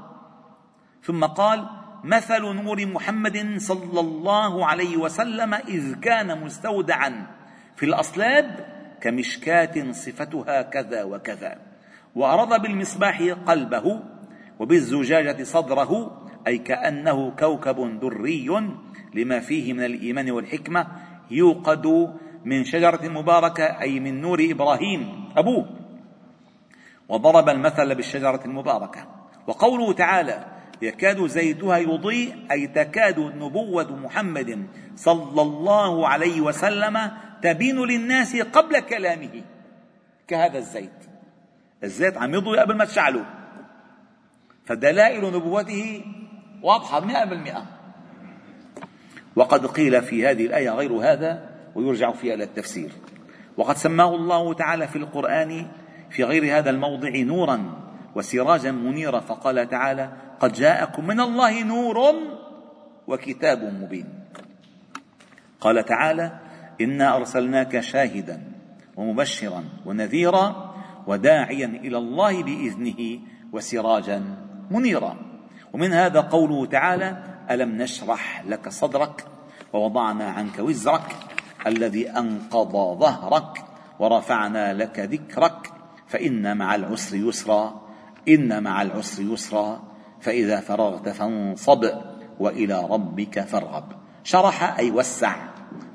ثم 1.02 1.24
قال 1.24 1.66
مثل 2.04 2.42
نور 2.42 2.86
محمد 2.86 3.56
صلى 3.56 4.00
الله 4.00 4.66
عليه 4.66 4.96
وسلم 4.96 5.54
إذ 5.54 5.94
كان 6.00 6.44
مستودعا 6.44 7.26
في 7.76 7.86
الأصلاب 7.86 8.66
كمشكاة 9.00 9.92
صفتها 9.92 10.62
كذا 10.62 11.04
وكذا. 11.04 11.58
واراد 12.14 12.62
بالمصباح 12.62 13.22
قلبه 13.46 14.02
وبالزجاجة 14.58 15.42
صدره 15.42 16.20
أي 16.46 16.58
كأنه 16.58 17.30
كوكب 17.30 18.00
دري 18.00 18.48
لما 19.14 19.40
فيه 19.40 19.72
من 19.72 19.84
الإيمان 19.84 20.30
والحكمة 20.30 20.86
يوقد 21.30 21.86
من 22.44 22.64
شجرة 22.64 23.08
مباركة 23.08 23.64
أي 23.64 24.00
من 24.00 24.20
نور 24.20 24.46
إبراهيم. 24.50 25.28
أبوه 25.36 25.79
وضرب 27.10 27.48
المثل 27.48 27.94
بالشجرة 27.94 28.40
المباركة. 28.44 29.06
وقوله 29.46 29.92
تعالى 29.92 30.44
يكاد 30.82 31.26
زيتها 31.26 31.78
يضيء 31.78 32.46
أي 32.50 32.66
تكاد 32.66 33.18
نبوة 33.18 33.96
محمد 33.96 34.66
صلى 34.96 35.42
الله 35.42 36.08
عليه 36.08 36.40
وسلم 36.40 37.10
تبين 37.42 37.76
للناس 37.76 38.36
قبل 38.36 38.80
كلامه 38.80 39.42
كهذا 40.28 40.58
الزيت. 40.58 40.90
الزيت 41.84 42.16
عم 42.16 42.34
يضوي 42.34 42.58
قبل 42.58 42.76
ما 42.76 42.84
تشعله. 42.84 43.24
فدلائل 44.64 45.24
نبوته 45.24 46.04
واضحة 46.62 47.00
مئة 47.00 47.24
بالمئة. 47.24 47.62
وقد 49.36 49.66
قيل 49.66 50.02
في 50.02 50.26
هذه 50.26 50.46
الآية 50.46 50.70
غير 50.70 50.92
هذا 50.92 51.50
ويرجع 51.74 52.12
فيها 52.12 52.34
إلى 52.34 52.44
التفسير. 52.44 52.92
وقد 53.56 53.76
سماه 53.76 54.14
الله 54.14 54.54
تعالى 54.54 54.88
في 54.88 54.96
القرآن 54.96 55.66
في 56.10 56.24
غير 56.24 56.58
هذا 56.58 56.70
الموضع 56.70 57.10
نورا 57.16 57.80
وسراجا 58.14 58.70
منيرا 58.70 59.20
فقال 59.20 59.68
تعالى 59.68 60.12
قد 60.40 60.52
جاءكم 60.52 61.06
من 61.06 61.20
الله 61.20 61.62
نور 61.62 62.14
وكتاب 63.06 63.62
مبين. 63.82 64.06
قال 65.60 65.84
تعالى 65.84 66.38
إنا 66.80 67.16
أرسلناك 67.16 67.80
شاهدا 67.80 68.42
ومبشرا 68.96 69.64
ونذيرا 69.86 70.74
وداعيا 71.06 71.66
إلى 71.66 71.98
الله 71.98 72.42
بإذنه 72.42 73.20
وسراجا 73.52 74.22
منيرا. 74.70 75.16
ومن 75.72 75.92
هذا 75.92 76.20
قوله 76.20 76.66
تعالى 76.66 77.16
ألم 77.50 77.82
نشرح 77.82 78.44
لك 78.46 78.68
صدرك 78.68 79.24
ووضعنا 79.72 80.30
عنك 80.30 80.58
وزرك 80.58 81.16
الذي 81.66 82.10
أنقض 82.10 82.98
ظهرك 82.98 83.64
ورفعنا 83.98 84.74
لك 84.74 84.98
ذكرك 84.98 85.69
فإن 86.10 86.56
مع 86.56 86.74
العسر 86.74 87.16
يسرا 87.16 87.80
إن 88.28 88.62
مع 88.62 88.82
العسر 88.82 89.22
يسرا 89.22 89.82
فإذا 90.20 90.60
فرغت 90.60 91.08
فانصب 91.08 91.90
وإلى 92.40 92.86
ربك 92.90 93.40
فارغب. 93.40 93.84
شرح 94.24 94.78
أي 94.78 94.90
وسع. 94.90 95.36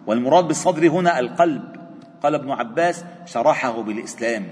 والمراد 0.07 0.47
بالصدر 0.47 0.87
هنا 0.87 1.19
القلب. 1.19 1.63
قال 2.23 2.35
ابن 2.35 2.51
عباس 2.51 3.05
شرحه 3.25 3.81
بالإسلام. 3.81 4.47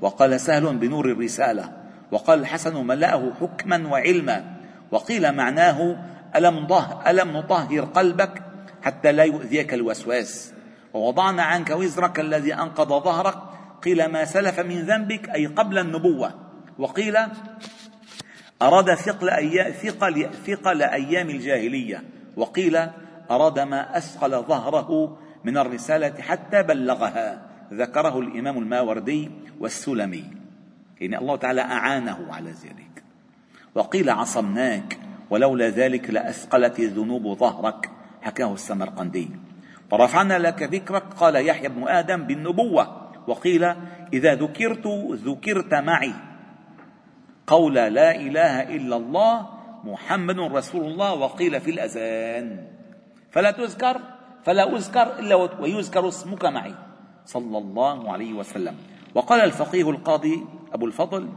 وقال 0.00 0.40
سهل 0.40 0.76
بنور 0.76 1.04
الرسالة. 1.04 1.72
وقال 2.12 2.38
الحسن 2.38 2.86
ملأه 2.86 3.32
حكما 3.40 3.88
وعلما. 3.88 4.56
وقيل 4.90 5.32
معناه 5.32 5.96
ألم, 6.36 6.66
ضه 6.66 7.10
ألم 7.10 7.36
نطهر 7.36 7.80
قلبك 7.80 8.42
حتى 8.82 9.12
لا 9.12 9.24
يؤذيك 9.24 9.74
الوسواس. 9.74 10.52
ووضعنا 10.94 11.42
عنك 11.42 11.70
وزرك 11.70 12.20
الذي 12.20 12.54
أنقض 12.54 13.04
ظهرك 13.04 13.51
قيل 13.82 14.06
ما 14.06 14.24
سلف 14.24 14.60
من 14.60 14.80
ذنبك 14.80 15.28
أي 15.28 15.46
قبل 15.46 15.78
النبوة. 15.78 16.34
وقيل 16.78 17.16
أراد 18.62 18.94
ثقل, 18.94 19.30
أيام, 19.30 19.72
ثقل, 19.72 20.30
ثقل 20.46 20.82
أيام 20.82 21.30
الجاهلية. 21.30 22.02
وقيل 22.36 22.78
أراد 23.30 23.58
ما 23.58 23.96
أثقل 23.96 24.42
ظهره 24.42 25.18
من 25.44 25.58
الرسالة 25.58 26.22
حتى 26.22 26.62
بلغها. 26.62 27.42
ذكره 27.72 28.18
الإمام 28.20 28.58
الماوردي 28.58 29.30
والسلمي. 29.60 30.24
يعني 31.00 31.18
الله 31.18 31.36
تعالى 31.36 31.60
أعانه 31.60 32.26
على 32.30 32.50
ذلك. 32.50 33.02
وقيل 33.74 34.10
عصمناك 34.10 34.98
ولولا 35.30 35.68
ذلك 35.68 36.10
لأثقلت 36.10 36.80
الذنوب 36.80 37.38
ظهرك. 37.38 37.90
حكاه 38.22 38.54
السمرقندي. 38.54 39.30
ورفعنا 39.92 40.38
لك 40.38 40.62
ذكرك 40.62 41.02
قال 41.02 41.46
يحيى 41.46 41.68
بن 41.68 41.88
آدم 41.88 42.22
بالنبوة. 42.22 43.01
وقيل 43.26 43.64
إذا 44.12 44.34
ذكرت 44.34 44.86
ذكرت 45.12 45.74
معي 45.74 46.12
قول 47.46 47.74
لا 47.74 48.16
إله 48.16 48.76
إلا 48.76 48.96
الله 48.96 49.48
محمد 49.84 50.38
رسول 50.38 50.84
الله 50.84 51.14
وقيل 51.14 51.60
في 51.60 51.70
الأذان 51.70 52.66
فلا 53.30 53.50
تذكر 53.50 54.00
فلا 54.44 54.76
أذكر 54.76 55.18
إلا 55.18 55.34
ويذكر 55.34 56.08
اسمك 56.08 56.44
معي 56.44 56.74
صلى 57.24 57.58
الله 57.58 58.12
عليه 58.12 58.32
وسلم. 58.32 58.74
وقال 59.14 59.40
الفقيه 59.40 59.90
القاضي 59.90 60.44
أبو 60.72 60.86
الفضل 60.86 61.28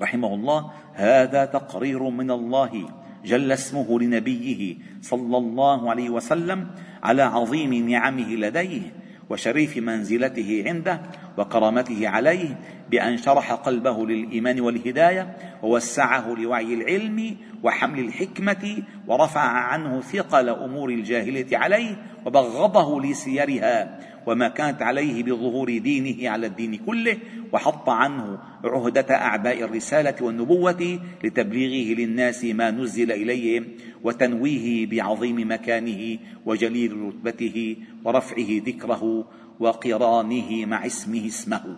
رحمه 0.00 0.34
الله 0.34 0.70
هذا 0.94 1.44
تقرير 1.44 2.02
من 2.02 2.30
الله 2.30 2.88
جل 3.24 3.52
اسمه 3.52 4.00
لنبيه 4.00 4.76
صلى 5.00 5.36
الله 5.38 5.90
عليه 5.90 6.10
وسلم 6.10 6.70
على 7.02 7.22
عظيم 7.22 7.88
نعمه 7.90 8.28
لديه 8.34 9.01
وشريف 9.32 9.76
منزلته 9.76 10.64
عنده 10.66 11.00
وكرامته 11.38 12.08
عليه 12.08 12.58
بأن 12.90 13.16
شرح 13.16 13.52
قلبه 13.52 14.06
للإيمان 14.06 14.60
والهداية 14.60 15.36
ووسعه 15.62 16.34
لوعي 16.34 16.74
العلم 16.74 17.36
وحمل 17.62 17.98
الحكمة 17.98 18.82
ورفع 19.06 19.40
عنه 19.40 20.00
ثقل 20.00 20.48
أمور 20.48 20.90
الجاهلية 20.90 21.56
عليه 21.56 21.96
وبغضه 22.26 23.00
لسيرها 23.00 23.98
وما 24.26 24.48
كانت 24.48 24.82
عليه 24.82 25.22
بظهور 25.22 25.78
دينه 25.78 26.30
على 26.30 26.46
الدين 26.46 26.76
كله 26.76 27.16
وحط 27.52 27.88
عنه 27.88 28.38
عهدة 28.64 29.14
أعباء 29.14 29.64
الرسالة 29.64 30.14
والنبوة 30.20 31.00
لتبليغه 31.24 32.00
للناس 32.00 32.44
ما 32.44 32.70
نزل 32.70 33.12
إليهم 33.12 33.68
وتنويه 34.04 34.86
بعظيم 34.86 35.52
مكانه 35.52 36.18
وجليل 36.46 37.02
رتبته 37.02 37.76
ورفعه 38.04 38.48
ذكره 38.66 39.24
وقرانه 39.60 40.66
مع 40.66 40.86
اسمه 40.86 41.26
اسمه. 41.26 41.76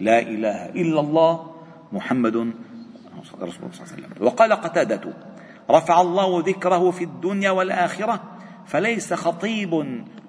لا 0.00 0.18
إله 0.22 0.66
إلا 0.66 1.00
الله 1.00 1.54
محمد 1.92 2.36
رسول 2.36 3.42
الله 3.42 3.52
صلى 3.52 3.66
الله 3.66 3.74
عليه 3.74 4.06
وسلم. 4.06 4.26
وقال 4.26 4.52
قتادة 4.52 5.14
رفع 5.70 6.00
الله 6.00 6.42
ذكره 6.46 6.90
في 6.90 7.04
الدنيا 7.04 7.50
والآخرة 7.50 8.37
فليس 8.68 9.14
خطيب 9.14 9.72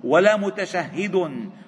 ولا 0.04 0.38
متشهد 0.38 1.16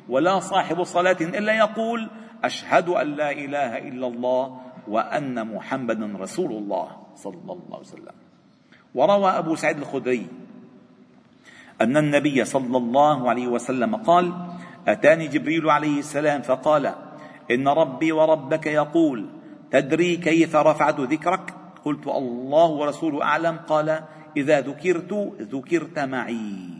ولا 0.10 0.40
صاحب 0.40 0.84
صلاة 0.84 1.20
إلا 1.22 1.54
يقول 1.54 2.10
أشهد 2.44 2.90
أن 2.90 3.08
لا 3.20 3.32
إله 3.32 3.78
إلا 3.78 4.08
الله 4.08 4.44
وأن 4.88 5.36
محمدا 5.48 6.08
رسول 6.20 6.52
الله 6.52 6.88
صلى 7.16 7.52
الله 7.52 7.76
عليه 7.76 7.88
وسلم. 7.92 8.16
وروى 8.96 9.30
أبو 9.30 9.56
سعيد 9.56 9.78
الخدري 9.78 10.28
أن 11.82 11.98
النبي 11.98 12.46
صلى 12.46 12.78
الله 12.78 13.30
عليه 13.30 13.48
وسلم 13.48 13.96
قال 13.96 14.34
أتاني 14.88 15.28
جبريل 15.28 15.70
عليه 15.70 16.00
السلام 16.00 16.42
فقال 16.42 16.94
إن 17.52 17.68
ربي 17.68 18.12
وربك 18.12 18.66
يقول 18.68 19.30
تدري 19.72 20.18
كيف 20.18 20.56
رفعت 20.56 21.00
ذكرك؟ 21.00 21.54
قلت 21.86 22.08
الله 22.08 22.70
ورسوله 22.70 23.24
أعلم. 23.24 23.58
قال 23.68 24.04
إذا 24.38 24.62
ذكرت 24.62 25.14
ذكرت 25.42 26.00
معي. 26.00 26.72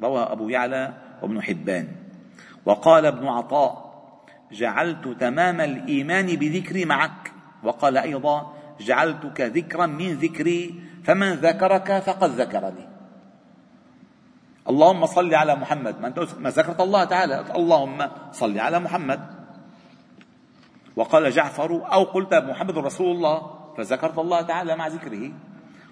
روى 0.00 0.22
أبو 0.22 0.48
يعلى 0.48 0.94
وابن 1.22 1.42
حبان. 1.42 1.88
وقال 2.64 3.06
ابن 3.06 3.26
عطاء 3.26 3.94
جعلت 4.52 5.08
تمام 5.08 5.60
الإيمان 5.60 6.26
بذكري 6.26 6.84
معك. 6.84 7.32
وقال 7.62 7.96
أيضا 7.98 8.54
جعلتك 8.80 9.40
ذكرا 9.40 9.86
من 9.86 10.14
ذكري 10.14 10.80
فمن 11.04 11.32
ذكرك 11.32 11.98
فقد 11.98 12.30
ذكرني. 12.30 12.88
اللهم 14.68 15.06
صل 15.06 15.34
على 15.34 15.54
محمد. 15.54 16.00
ما, 16.38 16.50
ذكرت 16.50 16.80
الله 16.80 17.04
تعالى. 17.04 17.44
اللهم 17.56 18.08
صل 18.32 18.58
على 18.58 18.78
محمد. 18.78 19.20
وقال 20.96 21.30
جعفر 21.30 21.92
أو 21.92 22.04
قلت 22.04 22.34
محمد 22.34 22.78
رسول 22.78 23.16
الله 23.16 23.36
فذكرت 23.76 24.18
الله 24.18 24.40
تعالى 24.42 24.76
مع 24.76 24.86
ذكره. 24.86 25.32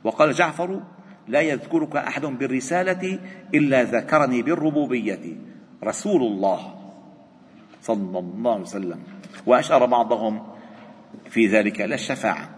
وقال 0.04 0.32
جعفر 0.32 0.80
لا 1.28 1.40
يذكرك 1.40 1.96
أحد 1.96 2.26
بالرسالة 2.26 3.18
إلا 3.54 3.82
ذكرني 3.82 4.42
بالربوبية. 4.42 5.36
رسول 5.84 6.22
الله 6.22 6.74
صلى 7.82 8.18
الله 8.18 8.52
عليه 8.52 8.62
وسلم. 8.62 9.00
وأشار 9.46 9.86
بعضهم 9.86 10.46
في 11.30 11.46
ذلك 11.46 11.80
إلى 11.80 11.94
الشفاعة. 11.94 12.50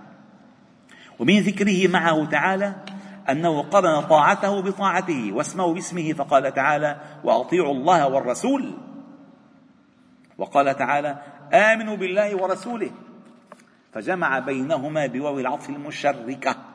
ومن 1.18 1.40
ذكره 1.40 1.88
معه 1.88 2.24
تعالى 2.24 2.74
أنه 3.30 3.62
قرن 3.62 4.00
طاعته 4.00 4.62
بطاعته 4.62 5.32
واسمه 5.32 5.74
باسمه 5.74 6.12
فقال 6.12 6.54
تعالى 6.54 7.00
وأطيعوا 7.24 7.72
الله 7.72 8.08
والرسول. 8.08 8.72
وقال 10.38 10.76
تعالى 10.76 11.18
آمنوا 11.52 11.96
بالله 11.96 12.42
ورسوله. 12.42 12.90
فجمع 13.92 14.38
بينهما 14.38 15.06
بواو 15.06 15.38
العطف 15.38 15.70
المشركة. 15.70 16.73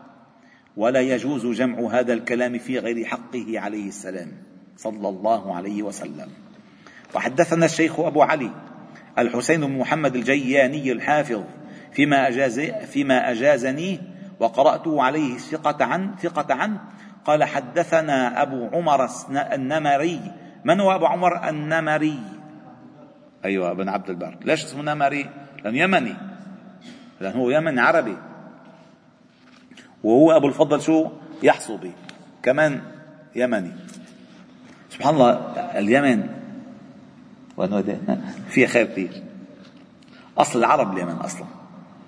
ولا 0.77 0.99
يجوز 0.99 1.45
جمع 1.45 1.99
هذا 1.99 2.13
الكلام 2.13 2.58
في 2.58 2.79
غير 2.79 3.05
حقه 3.05 3.60
عليه 3.60 3.88
السلام. 3.88 4.32
صلى 4.77 5.10
الله 5.10 5.55
عليه 5.55 5.84
وسلم. 5.84 6.27
وحدثنا 7.15 7.65
الشيخ 7.65 7.99
أبو 7.99 8.21
علي 8.21 8.51
الحسين 9.17 9.62
بن 9.62 9.77
محمد 9.77 10.15
الجياني 10.15 10.91
الحافظ 10.91 11.43
فيما 11.91 12.27
أجاز 12.27 12.60
فيما 12.60 13.32
أجازني 13.32 13.99
وقرأته 14.39 15.03
عليه 15.03 15.38
ثقة 15.38 15.86
عن 15.86 16.15
ثقة 16.15 16.55
عنه 16.55 16.82
قال 17.25 17.43
حدثنا 17.43 18.41
أبو 18.41 18.67
عمر 18.67 19.10
النمري. 19.53 20.21
من 20.65 20.79
هو 20.79 20.95
أبو 20.95 21.05
عمر 21.05 21.49
النمري؟ 21.49 22.19
أيوة 23.45 23.71
ابن 23.71 23.89
عبد 23.89 24.10
البر. 24.10 24.38
ليش 24.45 24.63
اسمه 24.63 24.93
نمري؟ 24.93 25.29
لأنه 25.63 25.77
يمني. 25.77 26.15
لأنه 27.21 27.36
هو 27.36 27.49
يمني 27.49 27.82
عربي. 27.82 28.17
وهو 30.03 30.31
أبو 30.31 30.47
الفضل 30.47 30.81
شو؟ 30.81 31.07
يحصبي 31.43 31.91
كمان 32.43 32.81
يمني. 33.35 33.71
سبحان 34.89 35.13
الله 35.13 35.31
اليمن 35.79 36.27
فيها 38.49 38.67
خير 38.67 38.85
كثير 38.85 39.23
أصل 40.38 40.59
العرب 40.59 40.97
اليمن 40.97 41.15
أصلا. 41.15 41.45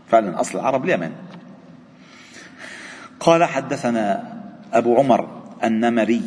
فعلا 0.07 0.41
أصل 0.41 0.59
العرب 0.59 0.85
اليمن. 0.85 1.11
قال 3.19 3.43
حدثنا 3.43 4.33
أبو 4.73 4.95
عمر 4.95 5.41
النمري. 5.63 6.21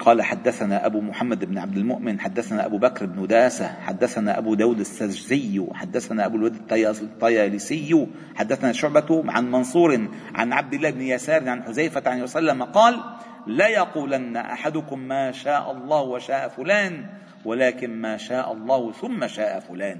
قال 0.00 0.22
حدثنا 0.22 0.86
أبو 0.86 1.00
محمد 1.00 1.44
بن 1.44 1.58
عبد 1.58 1.76
المؤمن 1.76 2.20
حدثنا 2.20 2.66
أبو 2.66 2.78
بكر 2.78 3.06
بن 3.06 3.26
داسة 3.26 3.66
حدثنا 3.66 4.38
أبو 4.38 4.54
داود 4.54 4.80
السجزي 4.80 5.66
حدثنا 5.74 6.26
أبو 6.26 6.36
الود 6.36 6.54
الطيالسي 7.00 8.06
حدثنا 8.34 8.72
شعبة 8.72 9.24
عن 9.28 9.50
منصور 9.50 10.08
عن 10.34 10.52
عبد 10.52 10.74
الله 10.74 10.90
بن 10.90 11.02
يسار 11.02 11.48
عن 11.48 11.62
حذيفة 11.62 12.02
عن 12.06 12.22
وسلم 12.22 12.62
قال 12.62 13.00
لا 13.46 13.68
يقولن 13.68 14.36
أحدكم 14.36 14.98
ما 14.98 15.32
شاء 15.32 15.72
الله 15.72 16.00
وشاء 16.00 16.48
فلان 16.48 17.06
ولكن 17.44 18.00
ما 18.00 18.16
شاء 18.16 18.52
الله 18.52 18.92
ثم 18.92 19.26
شاء 19.26 19.60
فلان. 19.60 19.98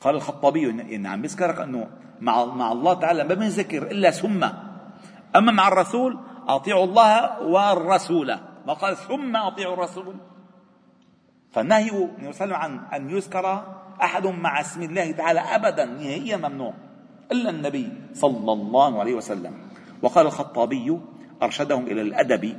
قال 0.00 0.14
الخطابي 0.14 0.70
إن 0.70 1.06
عم 1.06 1.22
بيذكرك 1.22 1.60
أنه 1.60 1.88
مع, 2.20 2.44
مع 2.44 2.72
الله 2.72 2.94
تعالى 2.94 3.24
ما 3.24 3.34
بنذكر 3.34 3.82
إلا 3.82 4.10
ثم. 4.10 4.44
أما 5.36 5.52
مع 5.52 5.68
الرسول 5.68 6.18
أطيعوا 6.46 6.84
الله 6.84 7.42
والرسول. 7.42 8.38
ما 8.66 8.72
قال 8.72 8.96
ثم 8.96 9.36
أطيعوا 9.36 9.74
الرسول. 9.74 10.14
فالنهي 11.52 12.08
صلى 12.30 12.56
عن 12.56 12.80
أن 12.94 13.10
يذكر 13.10 13.76
أحد 14.02 14.26
مع 14.26 14.60
اسم 14.60 14.82
الله 14.82 15.10
تعالى 15.10 15.40
أبدا 15.40 15.84
نهائيا 15.84 16.36
ممنوع 16.36 16.74
إلا 17.32 17.50
النبي 17.50 17.92
صلى 18.14 18.52
الله 18.52 19.00
عليه 19.00 19.14
وسلم. 19.14 19.52
وقال 20.02 20.26
الخطابي 20.26 21.00
أرشدهم 21.42 21.86
إلى 21.86 22.02
الأدب 22.02 22.56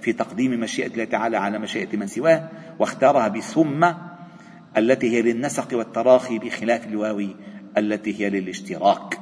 في 0.00 0.12
تقديم 0.12 0.60
مشيئة 0.60 0.86
الله 0.86 1.04
تعالى 1.04 1.36
على 1.36 1.58
مشيئة 1.58 1.96
من 1.96 2.06
سواه 2.06 2.48
واختارها 2.78 3.28
بثم 3.28 3.92
التي 4.76 5.16
هي 5.16 5.22
للنسق 5.22 5.68
والتراخي 5.72 6.38
بخلاف 6.38 6.86
الواو 6.86 7.26
التي 7.78 8.20
هي 8.20 8.30
للاشتراك. 8.30 9.20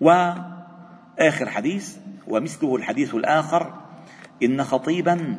وآخر 0.00 1.48
حديث 1.48 1.96
ومثله 2.30 2.76
الحديث 2.76 3.14
الآخر 3.14 3.74
إن 4.42 4.64
خطيبا 4.64 5.38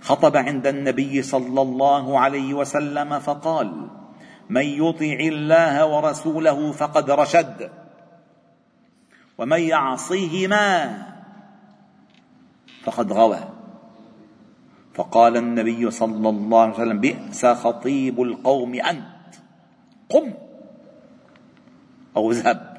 خطب 0.00 0.36
عند 0.36 0.66
النبي 0.66 1.22
صلى 1.22 1.62
الله 1.62 2.18
عليه 2.20 2.54
وسلم 2.54 3.18
فقال 3.18 3.88
من 4.50 4.62
يطع 4.62 5.18
الله 5.20 5.86
ورسوله 5.86 6.72
فقد 6.72 7.10
رشد 7.10 7.70
ومن 9.38 9.60
يعصيهما 9.60 10.98
فقد 12.82 13.12
غوى. 13.12 13.40
فقال 14.94 15.36
النبي 15.36 15.90
صلى 15.90 16.28
الله 16.28 16.62
عليه 16.62 16.74
وسلم 16.74 17.00
بئس 17.00 17.46
خطيب 17.46 18.22
القوم 18.22 18.74
أنت 18.74 19.34
قم 20.08 20.34
أو 22.16 22.30
اذهب. 22.30 22.74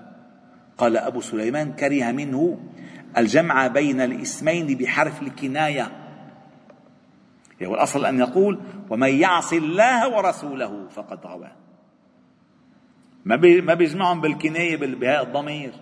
قال 0.78 0.98
أبو 0.98 1.22
سليمان 1.22 1.74
كره 1.74 2.12
منه 2.12 2.58
الجمع 3.18 3.68
بين 3.68 4.02
الاسمين 4.02 4.78
بحرف 4.78 5.22
الكناية. 5.22 5.92
يعني 7.60 7.74
الاصل 7.74 8.06
أن 8.06 8.20
يقول 8.20 8.60
ومن 8.90 9.10
يعص 9.10 9.54
الله 9.54 10.16
ورسوله 10.16 10.88
فقد 10.90 11.26
غوى 11.26 11.52
ما 13.26 13.36
ما 13.62 13.74
بيجمعهم 13.74 14.22
بالكناية 14.22 14.78
بهاء 14.78 15.24
الضمير. 15.24 15.74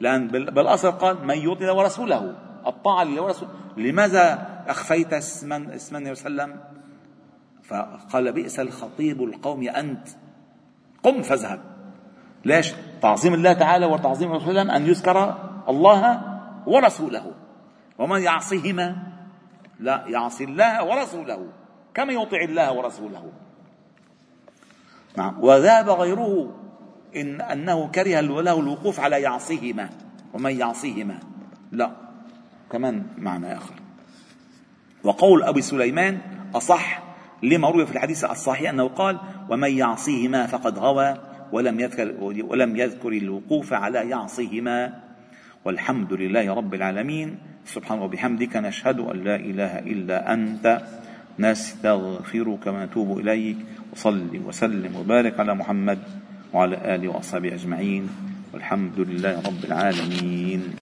لأن 0.00 0.28
بالأصل 0.28 0.90
قال 0.90 1.26
من 1.26 1.38
يطع 1.38 1.72
ورسوله 1.72 2.36
الطاعة 2.66 3.04
لله 3.04 3.22
ورسوله 3.22 3.50
لماذا 3.76 4.48
أخفيت 4.68 5.12
اسما 5.12 5.74
اسم 5.74 5.96
النبي 5.96 6.14
صلى 6.14 6.26
الله 6.26 6.42
عليه 6.42 6.52
وسلم؟ 6.52 6.70
فقال 7.62 8.32
بئس 8.32 8.60
الخطيب 8.60 9.22
القوم 9.22 9.68
أنت. 9.68 10.08
قم 11.02 11.22
فاذهب. 11.22 11.60
ليش؟ 12.44 12.74
تعظيم 13.02 13.34
الله 13.34 13.52
تعالى 13.52 13.86
وتعظيم 13.86 14.32
رسوله 14.32 14.76
أن 14.76 14.86
يذكر 14.86 15.38
الله 15.68 16.29
ورسوله. 16.66 17.32
ومن 17.98 18.20
يعصهما؟ 18.20 18.96
لا 19.80 20.04
يعصي 20.06 20.44
الله 20.44 20.84
ورسوله. 20.84 21.46
كما 21.94 22.12
يطع 22.12 22.40
الله 22.40 22.72
ورسوله؟ 22.72 23.32
نعم. 25.16 25.44
وذهب 25.44 25.90
غيره 25.90 26.56
إن 27.16 27.40
أنه 27.40 27.88
كره 27.88 28.20
له 28.20 28.60
الوقوف 28.60 29.00
على 29.00 29.22
يعصيهما 29.22 29.90
ومن 30.34 30.58
يعصيهما 30.60 31.18
لا. 31.72 31.90
كمان 32.70 33.06
معنى 33.18 33.56
آخر. 33.56 33.74
وقول 35.04 35.42
أبي 35.42 35.62
سليمان 35.62 36.18
أصح 36.54 37.02
لما 37.42 37.68
روي 37.68 37.86
في 37.86 37.92
الحديث 37.92 38.24
الصحيح 38.24 38.70
أنه 38.70 38.88
قال 38.88 39.20
ومن 39.50 39.70
يعصيهما 39.70 40.46
فقد 40.46 40.78
غوى 40.78 41.14
ولم 41.52 41.80
يذكر 41.80 42.14
ولم 42.48 42.76
يذكر 42.76 43.08
الوقوف 43.08 43.72
على 43.72 44.10
يعصيهما 44.10 45.00
والحمد 45.64 46.12
لله 46.12 46.54
رب 46.54 46.74
العالمين. 46.74 47.38
سبحانه 47.64 48.02
وبحمدك 48.04 48.56
نشهد 48.56 49.00
أن 49.00 49.16
لا 49.24 49.36
إله 49.36 49.78
إلا 49.78 50.32
أنت. 50.32 50.82
نستغفرك 51.38 52.66
ونتوب 52.66 53.18
إليك. 53.18 53.56
وصل 53.92 54.32
وسلم 54.46 54.96
وبارك 54.96 55.40
على 55.40 55.54
محمد 55.54 55.98
وعلى 56.52 56.94
آله 56.94 57.08
وأصحابه 57.08 57.54
أجمعين. 57.54 58.08
والحمد 58.54 59.00
لله 59.00 59.40
رب 59.46 59.64
العالمين. 59.64 60.74